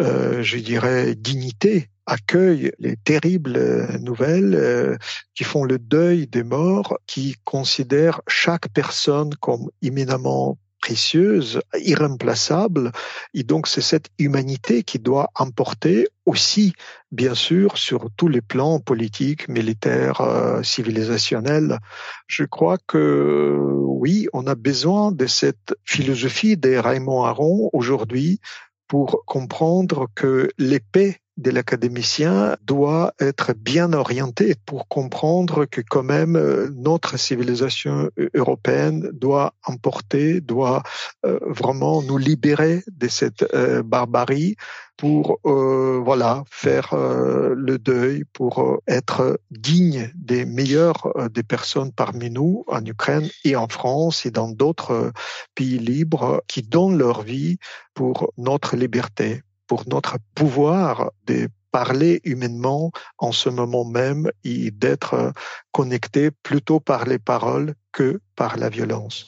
euh, 0.00 0.42
je 0.42 0.58
dirais, 0.58 1.14
dignité, 1.14 1.88
accueillent 2.06 2.70
les 2.78 2.96
terribles 2.96 3.98
nouvelles, 4.00 4.54
euh, 4.54 4.96
qui 5.34 5.44
font 5.44 5.64
le 5.64 5.78
deuil 5.78 6.26
des 6.28 6.44
morts, 6.44 6.98
qui 7.06 7.36
considèrent 7.44 8.20
chaque 8.28 8.68
personne 8.68 9.34
comme 9.40 9.68
éminemment 9.82 10.56
précieuse, 10.80 11.60
irremplaçable. 11.78 12.92
Et 13.34 13.42
donc, 13.42 13.66
c'est 13.66 13.80
cette 13.80 14.08
humanité 14.18 14.82
qui 14.82 14.98
doit 14.98 15.30
importer 15.36 16.08
aussi, 16.26 16.74
bien 17.12 17.34
sûr, 17.34 17.78
sur 17.78 18.08
tous 18.16 18.28
les 18.28 18.40
plans 18.40 18.80
politiques, 18.80 19.48
militaires, 19.48 20.20
euh, 20.20 20.62
civilisationnels. 20.62 21.78
Je 22.26 22.44
crois 22.44 22.78
que 22.86 23.56
oui, 23.82 24.28
on 24.32 24.46
a 24.46 24.54
besoin 24.54 25.12
de 25.12 25.26
cette 25.26 25.74
philosophie 25.84 26.56
des 26.56 26.78
Raymond 26.78 27.24
Aron 27.24 27.70
aujourd'hui 27.72 28.40
pour 28.88 29.24
comprendre 29.26 30.08
que 30.14 30.48
l'épée 30.58 31.18
de 31.36 31.50
l'académicien 31.50 32.56
doit 32.62 33.12
être 33.20 33.52
bien 33.52 33.92
orienté 33.92 34.54
pour 34.64 34.88
comprendre 34.88 35.66
que 35.66 35.82
quand 35.82 36.02
même 36.02 36.36
euh, 36.36 36.70
notre 36.74 37.18
civilisation 37.18 38.10
européenne 38.34 39.10
doit 39.12 39.54
emporter, 39.64 40.40
doit 40.40 40.82
euh, 41.24 41.38
vraiment 41.46 42.02
nous 42.02 42.16
libérer 42.16 42.82
de 42.90 43.08
cette 43.08 43.44
euh, 43.54 43.82
barbarie 43.82 44.56
pour 44.96 45.40
voilà 45.44 46.42
faire 46.48 46.94
le 46.94 47.76
deuil, 47.76 48.24
pour 48.32 48.80
être 48.88 49.38
digne 49.50 50.10
des 50.14 50.46
meilleurs 50.46 51.12
des 51.30 51.42
personnes 51.42 51.92
parmi 51.92 52.30
nous 52.30 52.64
en 52.66 52.82
Ukraine 52.82 53.28
et 53.44 53.56
en 53.56 53.68
France 53.68 54.24
et 54.24 54.30
dans 54.30 54.48
d'autres 54.48 55.12
pays 55.54 55.78
libres 55.78 56.42
qui 56.48 56.62
donnent 56.62 56.96
leur 56.96 57.20
vie 57.20 57.58
pour 57.92 58.32
notre 58.38 58.74
liberté 58.74 59.42
pour 59.66 59.84
notre 59.88 60.16
pouvoir 60.34 61.10
de 61.26 61.48
parler 61.70 62.20
humainement 62.24 62.90
en 63.18 63.32
ce 63.32 63.48
moment 63.48 63.84
même 63.84 64.30
et 64.44 64.70
d'être 64.70 65.32
connecté 65.72 66.30
plutôt 66.30 66.80
par 66.80 67.04
les 67.04 67.18
paroles 67.18 67.74
que 67.92 68.20
par 68.34 68.56
la 68.56 68.70
violence. 68.70 69.26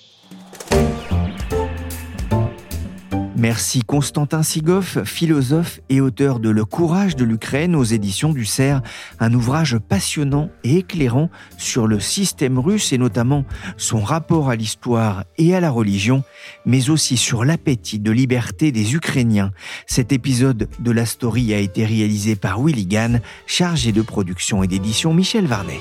Merci 3.39 3.85
Constantin 3.85 4.43
Sigoff, 4.43 4.99
philosophe 5.05 5.79
et 5.89 6.01
auteur 6.01 6.41
de 6.41 6.51
Le 6.51 6.65
courage 6.65 7.15
de 7.15 7.25
l'Ukraine 7.25 7.77
aux 7.77 7.85
éditions 7.85 8.33
du 8.33 8.45
CERF, 8.45 8.83
un 9.21 9.33
ouvrage 9.33 9.79
passionnant 9.79 10.51
et 10.65 10.79
éclairant 10.79 11.31
sur 11.57 11.87
le 11.87 12.01
système 12.01 12.59
russe 12.59 12.93
et 12.93 12.99
notamment 12.99 13.45
son 13.77 14.01
rapport 14.01 14.51
à 14.51 14.57
l'histoire 14.57 15.23
et 15.37 15.55
à 15.55 15.61
la 15.61 15.71
religion, 15.71 16.25
mais 16.67 16.91
aussi 16.91 17.17
sur 17.17 17.45
l'appétit 17.45 18.01
de 18.01 18.11
liberté 18.11 18.73
des 18.73 18.97
Ukrainiens. 18.97 19.53
Cet 19.87 20.11
épisode 20.11 20.69
de 20.81 20.91
la 20.91 21.07
story 21.07 21.55
a 21.55 21.59
été 21.59 21.87
réalisé 21.87 22.35
par 22.35 22.61
Willy 22.61 22.87
Gann, 22.87 23.21
chargé 23.47 23.93
de 23.93 24.03
production 24.03 24.65
et 24.65 24.67
d'édition 24.67 25.15
Michel 25.15 25.47
Varnet. 25.47 25.79